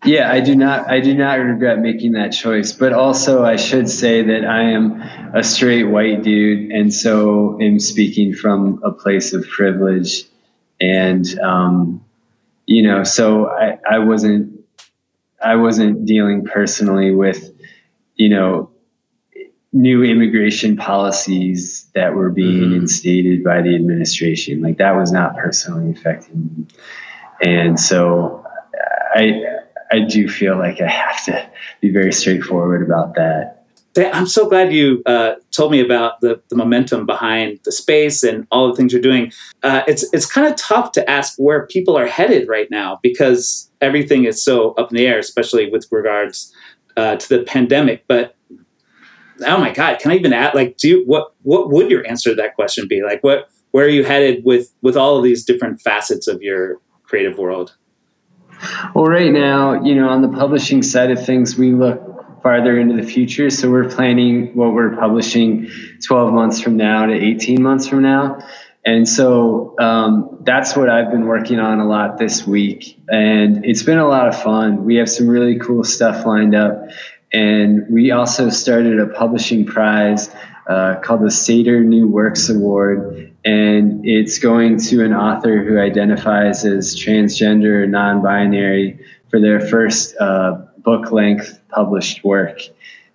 Yeah, 0.04 0.32
I 0.32 0.40
do 0.40 0.56
not. 0.56 0.90
I 0.90 1.00
do 1.00 1.14
not 1.14 1.34
regret 1.34 1.78
making 1.78 2.12
that 2.12 2.30
choice. 2.30 2.72
But 2.72 2.92
also, 2.94 3.44
I 3.44 3.56
should 3.56 3.88
say 3.88 4.22
that 4.22 4.46
I 4.46 4.62
am 4.62 5.00
a 5.34 5.44
straight 5.44 5.84
white 5.84 6.22
dude, 6.22 6.70
and 6.72 6.92
so 6.92 7.60
am 7.60 7.78
speaking 7.78 8.32
from 8.32 8.80
a 8.82 8.90
place 8.90 9.34
of 9.34 9.46
privilege. 9.46 10.24
And 10.80 11.38
um, 11.40 12.02
you 12.70 12.84
know, 12.84 13.02
so 13.02 13.50
I, 13.50 13.78
I 13.90 13.98
wasn't. 13.98 14.60
I 15.42 15.56
wasn't 15.56 16.04
dealing 16.04 16.44
personally 16.44 17.12
with, 17.12 17.50
you 18.14 18.28
know, 18.28 18.70
new 19.72 20.04
immigration 20.04 20.76
policies 20.76 21.90
that 21.94 22.14
were 22.14 22.30
being 22.30 22.70
mm-hmm. 22.70 22.82
instated 22.82 23.42
by 23.42 23.62
the 23.62 23.74
administration. 23.74 24.60
Like 24.62 24.78
that 24.78 24.94
was 24.94 25.10
not 25.10 25.36
personally 25.36 25.90
affecting 25.90 26.50
me. 26.56 26.66
And 27.42 27.80
so 27.80 28.44
I 29.14 29.42
I 29.90 30.00
do 30.00 30.28
feel 30.28 30.56
like 30.56 30.80
I 30.80 30.88
have 30.88 31.24
to 31.24 31.50
be 31.80 31.90
very 31.90 32.12
straightforward 32.12 32.82
about 32.82 33.16
that. 33.16 33.59
I'm 33.96 34.26
so 34.26 34.48
glad 34.48 34.72
you 34.72 35.02
uh, 35.04 35.34
told 35.50 35.72
me 35.72 35.80
about 35.80 36.20
the, 36.20 36.40
the 36.48 36.56
momentum 36.56 37.06
behind 37.06 37.58
the 37.64 37.72
space 37.72 38.22
and 38.22 38.46
all 38.50 38.68
the 38.68 38.76
things 38.76 38.92
you're 38.92 39.02
doing. 39.02 39.32
Uh, 39.62 39.82
it's 39.88 40.04
it's 40.12 40.26
kind 40.26 40.46
of 40.46 40.56
tough 40.56 40.92
to 40.92 41.10
ask 41.10 41.34
where 41.38 41.66
people 41.66 41.98
are 41.98 42.06
headed 42.06 42.48
right 42.48 42.70
now 42.70 43.00
because 43.02 43.70
everything 43.80 44.24
is 44.24 44.42
so 44.42 44.72
up 44.72 44.90
in 44.90 44.96
the 44.96 45.06
air, 45.06 45.18
especially 45.18 45.68
with 45.70 45.88
regards 45.90 46.54
uh, 46.96 47.16
to 47.16 47.28
the 47.28 47.42
pandemic. 47.42 48.04
But 48.06 48.36
oh 49.44 49.58
my 49.58 49.72
God, 49.72 49.98
can 49.98 50.12
I 50.12 50.16
even 50.16 50.32
add? 50.32 50.54
Like, 50.54 50.76
do 50.76 50.88
you, 50.88 51.04
what 51.06 51.32
what 51.42 51.70
would 51.70 51.90
your 51.90 52.06
answer 52.06 52.30
to 52.30 52.36
that 52.36 52.54
question 52.54 52.86
be? 52.88 53.02
Like, 53.02 53.24
what 53.24 53.50
where 53.72 53.86
are 53.86 53.90
you 53.90 54.04
headed 54.04 54.44
with 54.44 54.72
with 54.82 54.96
all 54.96 55.16
of 55.16 55.24
these 55.24 55.44
different 55.44 55.80
facets 55.80 56.28
of 56.28 56.42
your 56.42 56.80
creative 57.02 57.38
world? 57.38 57.74
Well, 58.94 59.06
right 59.06 59.32
now, 59.32 59.82
you 59.82 59.94
know, 59.94 60.08
on 60.08 60.22
the 60.22 60.28
publishing 60.28 60.82
side 60.82 61.10
of 61.10 61.24
things, 61.24 61.56
we 61.56 61.72
look 61.72 62.09
farther 62.42 62.78
into 62.78 62.94
the 62.94 63.02
future. 63.02 63.50
So 63.50 63.70
we're 63.70 63.88
planning 63.88 64.54
what 64.54 64.72
we're 64.72 64.96
publishing 64.96 65.70
12 66.04 66.32
months 66.32 66.60
from 66.60 66.76
now 66.76 67.06
to 67.06 67.12
18 67.12 67.62
months 67.62 67.86
from 67.86 68.02
now. 68.02 68.38
And 68.84 69.06
so 69.08 69.74
um, 69.78 70.38
that's 70.40 70.74
what 70.74 70.88
I've 70.88 71.10
been 71.10 71.26
working 71.26 71.58
on 71.58 71.80
a 71.80 71.86
lot 71.86 72.18
this 72.18 72.46
week. 72.46 72.98
And 73.08 73.64
it's 73.64 73.82
been 73.82 73.98
a 73.98 74.08
lot 74.08 74.28
of 74.28 74.40
fun. 74.40 74.84
We 74.84 74.96
have 74.96 75.10
some 75.10 75.28
really 75.28 75.58
cool 75.58 75.84
stuff 75.84 76.24
lined 76.24 76.54
up. 76.54 76.88
And 77.32 77.86
we 77.90 78.10
also 78.10 78.48
started 78.48 78.98
a 78.98 79.06
publishing 79.06 79.66
prize 79.66 80.34
uh, 80.66 80.96
called 81.02 81.22
the 81.22 81.30
Sator 81.30 81.84
New 81.84 82.08
Works 82.08 82.48
Award 82.48 83.30
and 83.44 84.04
it's 84.04 84.38
going 84.38 84.78
to 84.78 85.04
an 85.04 85.14
author 85.14 85.62
who 85.62 85.78
identifies 85.78 86.64
as 86.64 86.94
transgender 86.94 87.84
or 87.84 87.86
non-binary 87.86 89.00
for 89.30 89.40
their 89.40 89.60
first 89.60 90.14
uh, 90.18 90.60
book-length 90.82 91.60
published 91.68 92.24
work. 92.24 92.60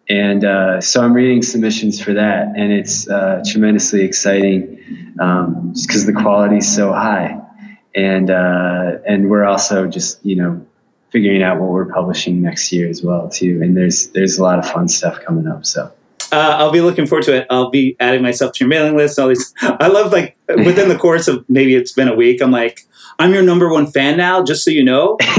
And 0.08 0.45
uh, 0.45 0.82
so 0.82 1.01
I'm 1.01 1.13
reading 1.13 1.41
submissions 1.41 1.99
for 1.99 2.13
that, 2.13 2.54
and 2.56 2.71
it's 2.71 3.10
uh, 3.10 3.43
tremendously 3.45 4.04
exciting 4.04 5.15
um, 5.19 5.71
just 5.73 5.88
because 5.88 6.06
the 6.06 6.13
quality 6.13 6.58
is 6.58 6.75
so 6.75 6.93
high, 6.93 7.41
and 7.95 8.30
uh, 8.30 8.99
and 9.08 9.32
we're 9.32 9.45
also 9.45 9.88
just 9.88 10.23
you 10.23 10.36
know 10.36 10.63
figuring 11.10 11.41
out 11.41 11.60
what 11.60 11.71
we're 11.71 11.91
publishing 11.91 12.43
next 12.43 12.71
year 12.71 12.88
as 12.88 13.01
well 13.01 13.30
too. 13.30 13.62
And 13.63 13.75
there's 13.75 14.10
there's 14.10 14.38
a 14.38 14.43
lot 14.43 14.60
of 14.60 14.69
fun 14.69 14.88
stuff 14.88 15.21
coming 15.21 15.47
up. 15.47 15.65
So 15.65 15.91
Uh, 16.36 16.58
I'll 16.58 16.71
be 16.71 16.82
looking 16.82 17.08
forward 17.08 17.24
to 17.26 17.34
it. 17.34 17.48
I'll 17.50 17.69
be 17.69 17.95
adding 18.02 18.21
myself 18.21 18.52
to 18.54 18.60
your 18.60 18.67
mailing 18.67 18.98
list. 18.98 19.17
All 19.17 19.30
these. 19.30 19.54
I 19.62 19.88
love 19.88 20.12
like 20.12 20.38
within 20.50 20.89
the 20.89 20.98
course 20.98 21.30
of 21.30 21.45
maybe 21.48 21.76
it's 21.76 21.93
been 21.93 22.10
a 22.10 22.13
week. 22.13 22.41
I'm 22.41 22.52
like, 22.52 22.82
I'm 23.19 23.34
your 23.34 23.41
number 23.41 23.71
one 23.71 23.88
fan 23.88 24.17
now. 24.17 24.43
Just 24.43 24.65
so 24.65 24.71
you 24.71 24.84
know. 24.84 25.17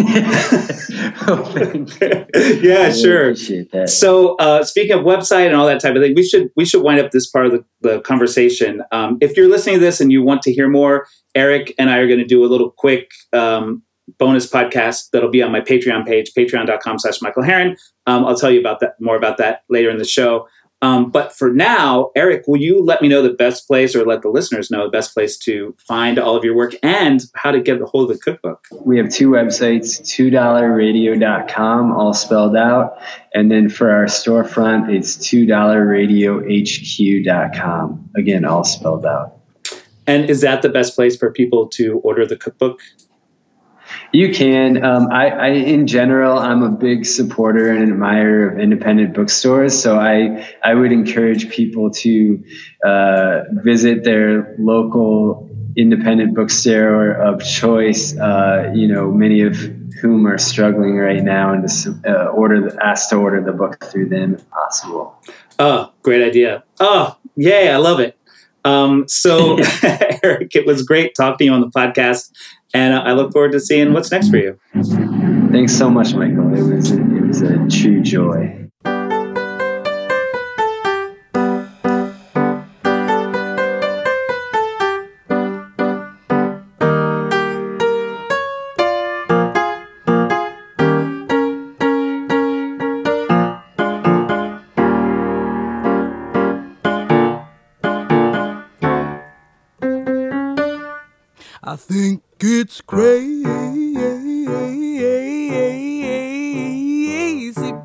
yeah, 2.62 2.90
sure. 2.92 3.34
So, 3.86 4.36
uh, 4.36 4.64
speaking 4.64 4.98
of 4.98 5.04
website 5.04 5.48
and 5.48 5.54
all 5.54 5.66
that 5.66 5.82
type 5.82 5.96
of 5.96 6.02
thing, 6.02 6.14
we 6.14 6.22
should 6.22 6.50
we 6.56 6.64
should 6.64 6.82
wind 6.82 6.98
up 6.98 7.10
this 7.10 7.26
part 7.26 7.44
of 7.44 7.52
the, 7.52 7.62
the 7.82 8.00
conversation. 8.00 8.82
Um, 8.90 9.18
if 9.20 9.36
you're 9.36 9.50
listening 9.50 9.74
to 9.74 9.80
this 9.80 10.00
and 10.00 10.10
you 10.10 10.22
want 10.22 10.40
to 10.42 10.52
hear 10.52 10.66
more, 10.66 11.06
Eric 11.34 11.74
and 11.78 11.90
I 11.90 11.98
are 11.98 12.06
going 12.06 12.20
to 12.20 12.24
do 12.24 12.42
a 12.42 12.48
little 12.48 12.70
quick 12.70 13.10
um, 13.34 13.82
bonus 14.18 14.50
podcast 14.50 15.10
that'll 15.12 15.30
be 15.30 15.42
on 15.42 15.52
my 15.52 15.60
Patreon 15.60 16.06
page, 16.06 16.32
patreon.com 16.32 17.00
slash 17.00 17.20
Michael 17.20 17.42
Herron. 17.42 17.76
Um, 18.06 18.24
I'll 18.24 18.36
tell 18.36 18.50
you 18.50 18.60
about 18.60 18.80
that 18.80 18.94
more 18.98 19.16
about 19.16 19.36
that 19.38 19.64
later 19.68 19.90
in 19.90 19.98
the 19.98 20.06
show. 20.06 20.48
Um, 20.82 21.10
but 21.10 21.32
for 21.32 21.50
now, 21.52 22.10
Eric, 22.14 22.44
will 22.46 22.60
you 22.60 22.84
let 22.84 23.00
me 23.00 23.08
know 23.08 23.22
the 23.22 23.30
best 23.30 23.66
place 23.66 23.96
or 23.96 24.04
let 24.04 24.20
the 24.20 24.28
listeners 24.28 24.70
know 24.70 24.84
the 24.84 24.90
best 24.90 25.14
place 25.14 25.38
to 25.38 25.74
find 25.88 26.18
all 26.18 26.36
of 26.36 26.44
your 26.44 26.54
work 26.54 26.74
and 26.82 27.22
how 27.34 27.50
to 27.50 27.60
get 27.60 27.80
a 27.80 27.86
hold 27.86 28.10
of 28.10 28.16
the 28.16 28.22
cookbook? 28.22 28.66
We 28.84 28.98
have 28.98 29.08
two 29.08 29.30
websites, 29.30 30.02
twodollarradio.com, 30.02 31.92
all 31.92 32.12
spelled 32.12 32.56
out. 32.56 32.98
And 33.34 33.50
then 33.50 33.70
for 33.70 33.90
our 33.90 34.04
storefront, 34.04 34.94
it's 34.94 35.16
twodollarradiohq.com. 35.16 38.10
Again, 38.14 38.44
all 38.44 38.64
spelled 38.64 39.06
out. 39.06 39.32
And 40.06 40.28
is 40.30 40.42
that 40.42 40.62
the 40.62 40.68
best 40.68 40.94
place 40.94 41.16
for 41.16 41.32
people 41.32 41.66
to 41.68 42.00
order 42.00 42.26
the 42.26 42.36
cookbook? 42.36 42.80
You 44.12 44.32
can. 44.32 44.84
Um, 44.84 45.08
I, 45.10 45.28
I, 45.28 45.48
in 45.48 45.86
general, 45.86 46.38
I'm 46.38 46.62
a 46.62 46.70
big 46.70 47.04
supporter 47.04 47.70
and 47.70 47.90
admirer 47.90 48.50
of 48.50 48.58
independent 48.58 49.14
bookstores. 49.14 49.80
So 49.80 49.98
I, 49.98 50.46
I 50.62 50.74
would 50.74 50.92
encourage 50.92 51.50
people 51.50 51.90
to 51.90 52.42
uh, 52.84 53.40
visit 53.52 54.04
their 54.04 54.54
local 54.58 55.50
independent 55.76 56.34
bookstore 56.34 57.12
of 57.12 57.44
choice. 57.44 58.16
Uh, 58.16 58.72
you 58.74 58.88
know, 58.88 59.10
many 59.10 59.42
of 59.42 59.56
whom 60.00 60.26
are 60.26 60.38
struggling 60.38 60.96
right 60.96 61.22
now, 61.22 61.52
and 61.52 61.68
to 61.68 62.00
uh, 62.06 62.26
order, 62.26 62.70
the, 62.70 62.84
ask 62.84 63.10
to 63.10 63.16
order 63.16 63.42
the 63.42 63.52
book 63.52 63.84
through 63.84 64.08
them 64.08 64.34
if 64.34 64.48
possible. 64.50 65.14
Oh, 65.58 65.92
great 66.02 66.22
idea! 66.22 66.64
Oh, 66.80 67.16
yay! 67.34 67.70
I 67.70 67.76
love 67.76 68.00
it. 68.00 68.18
Um, 68.64 69.06
so, 69.08 69.58
Eric, 70.22 70.54
it 70.54 70.66
was 70.66 70.82
great 70.82 71.14
talking 71.14 71.38
to 71.38 71.44
you 71.44 71.52
on 71.52 71.60
the 71.60 71.70
podcast. 71.70 72.32
And 72.74 72.94
I 72.94 73.12
look 73.12 73.32
forward 73.32 73.52
to 73.52 73.60
seeing 73.60 73.92
what's 73.92 74.10
next 74.10 74.28
for 74.28 74.36
you. 74.36 74.58
Thanks 75.52 75.76
so 75.76 75.88
much, 75.88 76.14
Michael. 76.14 76.54
It 76.54 76.62
was 76.62 76.90
a, 76.92 77.00
it 77.00 77.26
was 77.26 77.42
a 77.42 77.66
true 77.68 78.02
joy. 78.02 78.62
I 101.68 101.74
think 101.74 102.22
it's 102.40 102.80
crazy, 102.80 103.42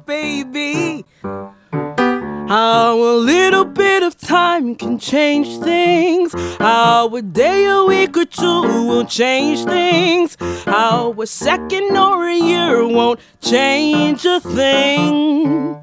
baby. 0.06 1.06
How 1.24 2.96
a 2.96 3.16
little 3.16 3.64
bit 3.64 4.04
of 4.04 4.18
time 4.18 4.76
can 4.76 5.00
change 5.00 5.58
things. 5.60 6.34
How 6.60 7.08
a 7.16 7.22
day, 7.22 7.66
a 7.66 7.86
week, 7.86 8.18
or 8.18 8.26
two 8.26 8.62
will 8.88 9.06
change 9.06 9.64
things. 9.64 10.36
How 10.66 11.14
a 11.18 11.26
second 11.28 11.96
or 11.96 12.28
a 12.28 12.36
year 12.36 12.86
won't 12.86 13.22
change 13.40 14.26
a 14.26 14.42
thing. 14.42 15.82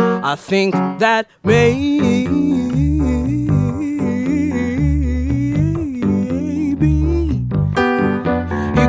I 0.00 0.34
think 0.36 0.74
that 0.98 1.28
maybe. 1.44 2.07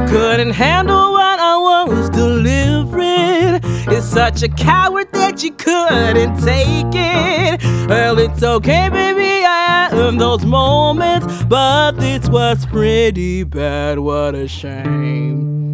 Couldn't 0.09 0.51
handle 0.51 1.11
what 1.11 1.39
I 1.39 1.55
was 1.87 2.09
delivering. 2.09 3.59
It's 3.93 4.07
such 4.07 4.41
a 4.41 4.49
coward 4.49 5.11
that 5.13 5.43
you 5.43 5.51
couldn't 5.51 6.41
take 6.43 6.93
it. 6.93 7.61
Well, 7.87 8.17
it's 8.17 8.41
okay, 8.41 8.89
baby, 8.89 9.45
I 9.45 9.89
have 9.91 10.17
those 10.17 10.45
moments, 10.45 11.43
but 11.43 11.91
this 11.91 12.27
was 12.27 12.65
pretty 12.65 13.43
bad. 13.43 13.99
What 13.99 14.33
a 14.33 14.47
shame. 14.47 15.68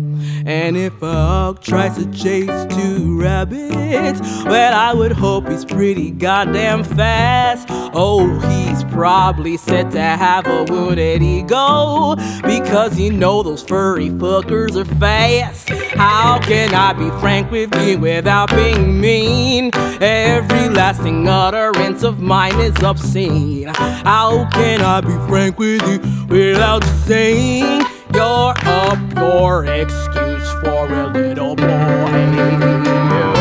And 0.47 0.77
if 0.77 1.01
a 1.01 1.11
hawk 1.11 1.63
tries 1.63 1.97
to 1.97 2.05
chase 2.11 2.67
two 2.69 3.19
rabbits, 3.19 4.21
well, 4.45 4.73
I 4.75 4.93
would 4.93 5.11
hope 5.11 5.49
he's 5.49 5.65
pretty 5.65 6.11
goddamn 6.11 6.83
fast. 6.83 7.67
Oh, 7.95 8.27
he's 8.41 8.83
probably 8.83 9.57
set 9.57 9.89
to 9.91 9.99
have 9.99 10.45
a 10.45 10.63
wounded 10.65 11.23
ego 11.23 12.15
because 12.43 12.99
you 12.99 13.11
know 13.11 13.41
those 13.41 13.63
furry 13.63 14.09
fuckers 14.09 14.75
are 14.75 14.85
fast. 14.99 15.69
How 15.95 16.39
can 16.41 16.75
I 16.75 16.93
be 16.93 17.09
frank 17.19 17.49
with 17.49 17.75
you 17.83 17.97
without 17.97 18.51
being 18.51 19.01
mean? 19.01 19.71
Every 19.73 20.69
lasting 20.69 21.27
utterance 21.27 22.03
of 22.03 22.19
mine 22.19 22.59
is 22.59 22.77
obscene. 22.83 23.69
How 23.69 24.47
can 24.51 24.81
I 24.81 25.01
be 25.01 25.27
frank 25.27 25.57
with 25.57 25.81
you 25.87 26.27
without 26.27 26.83
saying? 27.07 27.94
You're 28.15 28.53
a 28.55 28.97
poor 29.13 29.65
excuse 29.65 30.49
for 30.63 30.87
a 30.87 31.07
little 31.07 31.53
boy. 31.53 33.34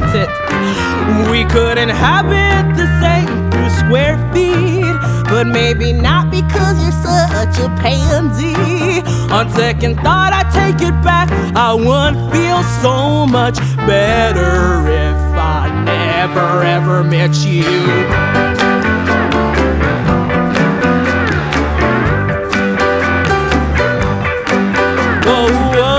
that's 0.00 0.14
it. 0.14 1.30
We 1.30 1.44
could 1.44 1.76
inhabit 1.76 2.76
the 2.76 2.88
same 3.02 3.28
few 3.50 3.68
square 3.80 4.16
feet, 4.32 4.96
but 5.26 5.46
maybe 5.46 5.92
not 5.92 6.30
because 6.30 6.82
you're 6.82 6.92
such 6.92 7.58
a 7.58 7.68
pansy. 7.76 8.54
On 9.30 9.50
second 9.50 9.96
thought, 9.96 10.32
I 10.32 10.42
take 10.50 10.80
it 10.88 10.96
back. 11.02 11.28
I 11.54 11.74
would 11.74 12.14
feel 12.32 12.62
so 12.80 13.26
much 13.26 13.58
better 13.86 14.88
if 14.88 15.18
I 15.36 15.68
never 15.84 16.62
ever 16.62 17.04
met 17.04 17.34
you. 17.44 17.62
whoa, 25.26 25.46
whoa. 25.76 25.91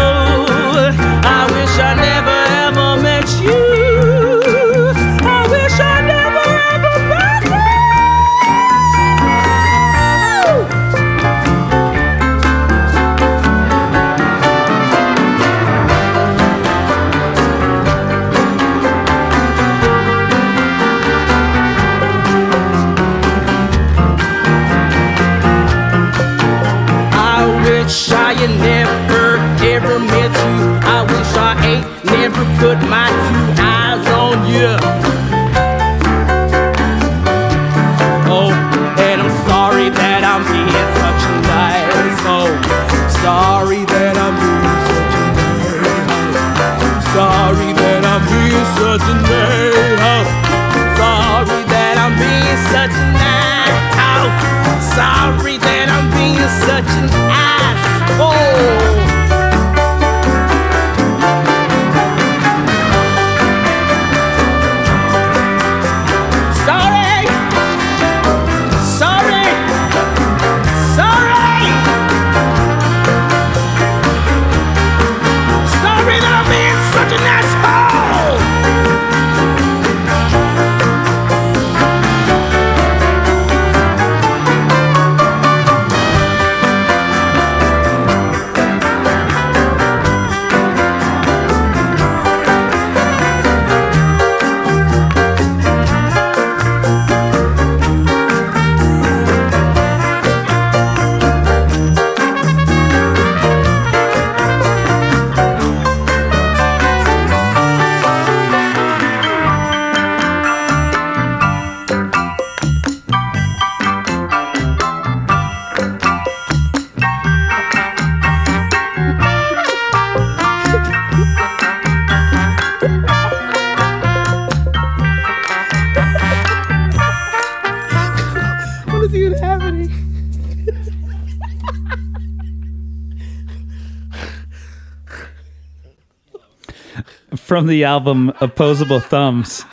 From 137.53 137.67
the 137.67 137.83
album 137.83 138.33
Opposable 138.41 138.99
Thumbs. 138.99 139.63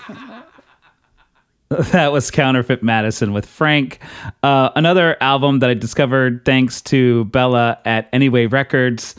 That 1.71 2.13
was 2.13 2.31
Counterfeit 2.31 2.83
Madison 2.83 3.33
with 3.33 3.47
Frank. 3.47 4.01
Uh, 4.43 4.69
another 4.77 5.17
album 5.23 5.61
that 5.61 5.71
I 5.71 5.73
discovered 5.73 6.45
thanks 6.45 6.83
to 6.83 7.25
Bella 7.25 7.79
at 7.87 8.11
Anyway 8.13 8.45
Records. 8.45 9.15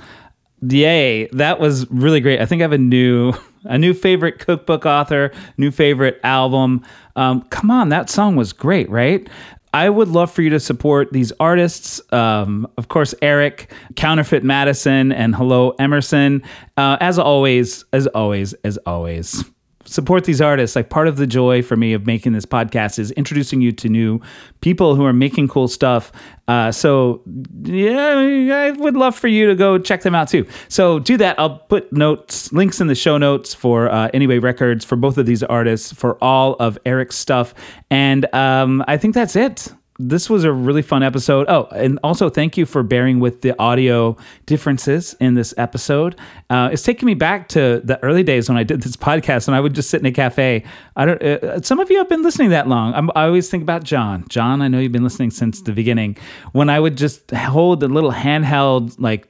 Yay, 0.61 1.25
that 1.29 1.59
was 1.59 1.89
really 1.89 2.19
great. 2.19 2.39
I 2.39 2.45
think 2.45 2.61
I 2.61 2.65
have 2.65 2.71
a 2.71 2.77
new 2.77 3.33
a 3.63 3.79
new 3.79 3.95
favorite 3.95 4.37
cookbook 4.37 4.85
author, 4.85 5.31
new 5.57 5.71
favorite 5.71 6.19
album. 6.23 6.83
Um, 7.15 7.41
come 7.49 7.71
on, 7.71 7.89
that 7.89 8.11
song 8.11 8.35
was 8.35 8.53
great, 8.53 8.87
right? 8.91 9.27
I 9.73 9.89
would 9.89 10.09
love 10.09 10.31
for 10.31 10.41
you 10.41 10.49
to 10.49 10.59
support 10.59 11.13
these 11.13 11.31
artists. 11.39 12.01
Um, 12.11 12.67
of 12.77 12.87
course, 12.89 13.15
Eric, 13.21 13.71
Counterfeit 13.95 14.43
Madison, 14.43 15.11
and 15.11 15.33
Hello 15.33 15.71
Emerson. 15.79 16.43
Uh, 16.75 16.97
as 16.99 17.17
always, 17.17 17.85
as 17.93 18.07
always, 18.07 18.53
as 18.65 18.77
always, 18.85 19.45
support 19.91 20.23
these 20.23 20.41
artists. 20.41 20.75
Like 20.75 20.89
part 20.89 21.07
of 21.07 21.17
the 21.17 21.27
joy 21.27 21.61
for 21.61 21.75
me 21.75 21.93
of 21.93 22.05
making 22.05 22.33
this 22.33 22.45
podcast 22.45 22.97
is 22.97 23.11
introducing 23.11 23.61
you 23.61 23.71
to 23.73 23.89
new 23.89 24.19
people 24.61 24.95
who 24.95 25.05
are 25.05 25.13
making 25.13 25.47
cool 25.47 25.67
stuff. 25.67 26.11
Uh, 26.47 26.71
so 26.71 27.21
yeah, 27.63 28.67
I 28.67 28.71
would 28.71 28.95
love 28.95 29.15
for 29.15 29.27
you 29.27 29.47
to 29.47 29.55
go 29.55 29.77
check 29.77 30.01
them 30.01 30.15
out 30.15 30.29
too. 30.29 30.45
So 30.69 30.99
do 30.99 31.17
that. 31.17 31.39
I'll 31.39 31.59
put 31.59 31.91
notes, 31.93 32.51
links 32.51 32.81
in 32.81 32.87
the 32.87 32.95
show 32.95 33.17
notes 33.17 33.53
for 33.53 33.89
uh, 33.91 34.09
Anyway 34.13 34.39
Records 34.39 34.83
for 34.83 34.95
both 34.95 35.17
of 35.17 35.25
these 35.25 35.43
artists, 35.43 35.93
for 35.93 36.17
all 36.23 36.55
of 36.55 36.77
Eric's 36.85 37.15
stuff, 37.15 37.53
and 37.89 38.33
um, 38.33 38.83
I 38.87 38.97
think 38.97 39.13
that's 39.13 39.35
it 39.35 39.73
this 40.09 40.29
was 40.29 40.43
a 40.43 40.51
really 40.51 40.81
fun 40.81 41.03
episode. 41.03 41.47
Oh, 41.47 41.67
and 41.71 41.99
also 42.03 42.29
thank 42.29 42.57
you 42.57 42.65
for 42.65 42.83
bearing 42.83 43.19
with 43.19 43.41
the 43.41 43.57
audio 43.59 44.17
differences 44.45 45.15
in 45.19 45.35
this 45.35 45.53
episode. 45.57 46.15
Uh, 46.49 46.69
it's 46.71 46.81
taking 46.81 47.05
me 47.05 47.13
back 47.13 47.47
to 47.49 47.81
the 47.83 48.01
early 48.03 48.23
days 48.23 48.49
when 48.49 48.57
I 48.57 48.63
did 48.63 48.81
this 48.81 48.95
podcast, 48.95 49.47
and 49.47 49.55
I 49.55 49.59
would 49.59 49.75
just 49.75 49.89
sit 49.89 50.01
in 50.01 50.05
a 50.07 50.11
cafe. 50.11 50.63
I 50.95 51.05
don't. 51.05 51.21
Uh, 51.21 51.61
some 51.61 51.79
of 51.79 51.89
you 51.91 51.97
have 51.99 52.09
been 52.09 52.23
listening 52.23 52.49
that 52.49 52.67
long. 52.67 52.93
I'm, 52.93 53.09
I 53.15 53.25
always 53.25 53.49
think 53.49 53.63
about 53.63 53.83
John. 53.83 54.25
John, 54.27 54.61
I 54.61 54.67
know 54.67 54.79
you've 54.79 54.91
been 54.91 55.03
listening 55.03 55.31
since 55.31 55.61
the 55.61 55.71
beginning. 55.71 56.17
When 56.51 56.69
I 56.69 56.79
would 56.79 56.97
just 56.97 57.31
hold 57.31 57.79
the 57.79 57.87
little 57.87 58.11
handheld, 58.11 58.95
like 58.99 59.27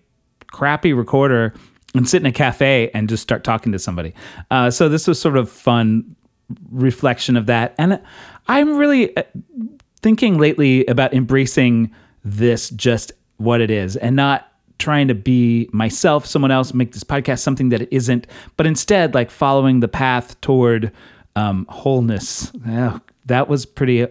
crappy 0.51 0.93
recorder 0.93 1.53
and 1.93 2.07
sit 2.07 2.21
in 2.21 2.25
a 2.25 2.31
cafe 2.31 2.89
and 2.93 3.09
just 3.09 3.21
start 3.21 3.43
talking 3.43 3.71
to 3.73 3.79
somebody. 3.79 4.13
Uh, 4.49 4.71
so 4.71 4.87
this 4.87 5.07
was 5.07 5.19
sort 5.19 5.35
of 5.35 5.49
fun 5.49 6.15
reflection 6.71 7.35
of 7.35 7.45
that, 7.47 7.75
and 7.77 8.01
I'm 8.47 8.77
really 8.77 9.15
uh, 9.15 9.23
thinking 10.01 10.37
lately 10.37 10.85
about 10.85 11.13
embracing 11.13 11.91
this 12.23 12.69
just 12.71 13.11
what 13.37 13.61
it 13.61 13.71
is 13.71 13.95
and 13.95 14.15
not 14.15 14.47
trying 14.79 15.07
to 15.07 15.15
be 15.15 15.69
myself, 15.71 16.25
someone 16.25 16.51
else, 16.51 16.73
make 16.73 16.91
this 16.91 17.03
podcast 17.03 17.39
something 17.39 17.69
that 17.69 17.83
it 17.83 17.89
isn't, 17.91 18.27
but 18.57 18.65
instead 18.65 19.13
like 19.13 19.29
following 19.29 19.79
the 19.79 19.87
path 19.87 20.39
toward 20.41 20.91
um, 21.35 21.65
wholeness. 21.69 22.51
Oh, 22.67 22.99
that 23.25 23.47
was 23.47 23.65
pretty 23.65 24.07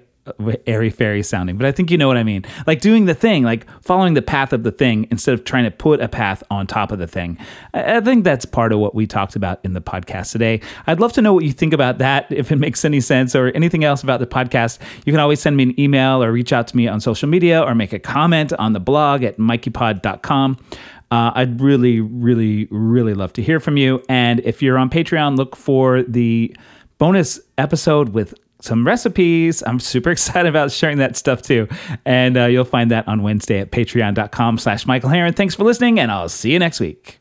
airy 0.67 0.91
fairy 0.91 1.23
sounding, 1.23 1.57
but 1.57 1.67
I 1.67 1.73
think 1.73 1.91
you 1.91 1.99
know 1.99 2.07
what 2.07 2.17
I 2.17 2.23
mean. 2.23 2.45
Like 2.67 2.81
doing 2.81 3.07
the 3.07 3.15
thing, 3.15 3.43
like 3.43 3.67
following 3.83 4.15
the 4.15 4.23
path 4.23 4.53
of 4.53 4.63
the 4.63 4.71
thing 4.71 5.07
instead 5.11 5.35
of 5.35 5.45
trying 5.45 5.65
to 5.65 5.71
put 5.71 6.01
a 6.01 6.09
path 6.09 6.43
on 6.51 6.67
top 6.67 6.93
of 6.93 6.99
the 6.99 7.07
thing. 7.07 7.39
I 7.73 8.01
think 8.01 8.25
that's 8.25 8.45
part 8.45 8.73
of 8.73 8.79
what 8.79 8.95
we 8.95 9.07
talked 9.07 9.35
about 9.35 9.61
in 9.65 9.73
the 9.73 9.81
podcast 9.81 10.33
today. 10.33 10.61
I'd 10.87 11.01
love 11.01 11.13
to 11.15 11.23
know 11.23 11.33
what 11.33 11.45
you 11.45 11.53
think 11.53 11.73
about 11.73 11.99
that, 11.99 12.27
if 12.31 12.53
it 12.53 12.57
makes 12.61 12.85
any 12.85 13.01
sense 13.01 13.35
or 13.35 13.49
anything 13.49 13.85
else 13.85 14.03
about 14.03 14.21
the 14.21 14.27
podcast. 14.27 14.79
You 15.05 15.13
can 15.13 15.21
always 15.21 15.41
send 15.41 15.57
me 15.57 15.65
an 15.65 15.81
email 15.81 16.23
or 16.23 16.31
reach 16.33 16.53
out 16.53 16.69
to 16.69 16.77
me 16.77 16.87
on 16.87 17.01
social 17.01 17.29
media 17.29 17.63
or 17.63 17.75
make 17.75 17.93
a 17.93 17.99
comment 17.99 18.53
on 18.55 18.73
the 18.73 18.81
blog 18.81 19.23
at 19.25 19.39
mikeypod.com. 19.39 20.59
Uh, 21.11 21.33
I'd 21.35 21.61
really, 21.61 22.01
really, 22.01 22.69
really 22.71 23.15
love 23.15 23.33
to 23.33 23.43
hear 23.43 23.59
from 23.59 23.77
you. 23.77 24.03
And 24.09 24.41
if 24.41 24.63
you're 24.63 24.79
on 24.79 24.91
Patreon, 24.91 25.37
look 25.37 25.57
for 25.57 26.05
the 26.05 26.55
bonus 26.99 27.41
episode 27.59 28.11
with 28.11 28.35
some 28.61 28.87
recipes. 28.87 29.63
I'm 29.67 29.81
super 29.81 30.11
excited 30.17 30.49
about 30.49 30.73
sharing 30.73 30.99
that 30.99 31.17
stuff 31.17 31.43
too. 31.43 31.69
And 32.05 32.37
uh, 32.37 32.47
you'll 32.47 32.65
find 32.65 32.91
that 32.91 33.07
on 33.09 33.23
Wednesday 33.23 33.61
at 33.61 33.71
patreon.com 33.71 34.59
slash 34.59 34.87
Michael 34.87 35.11
Harren. 35.11 35.35
Thanks 35.35 35.55
for 35.55 35.65
listening, 35.65 35.99
and 35.99 36.11
I'll 36.11 36.29
see 36.29 36.53
you 36.53 36.59
next 36.59 36.81
week. 36.81 37.20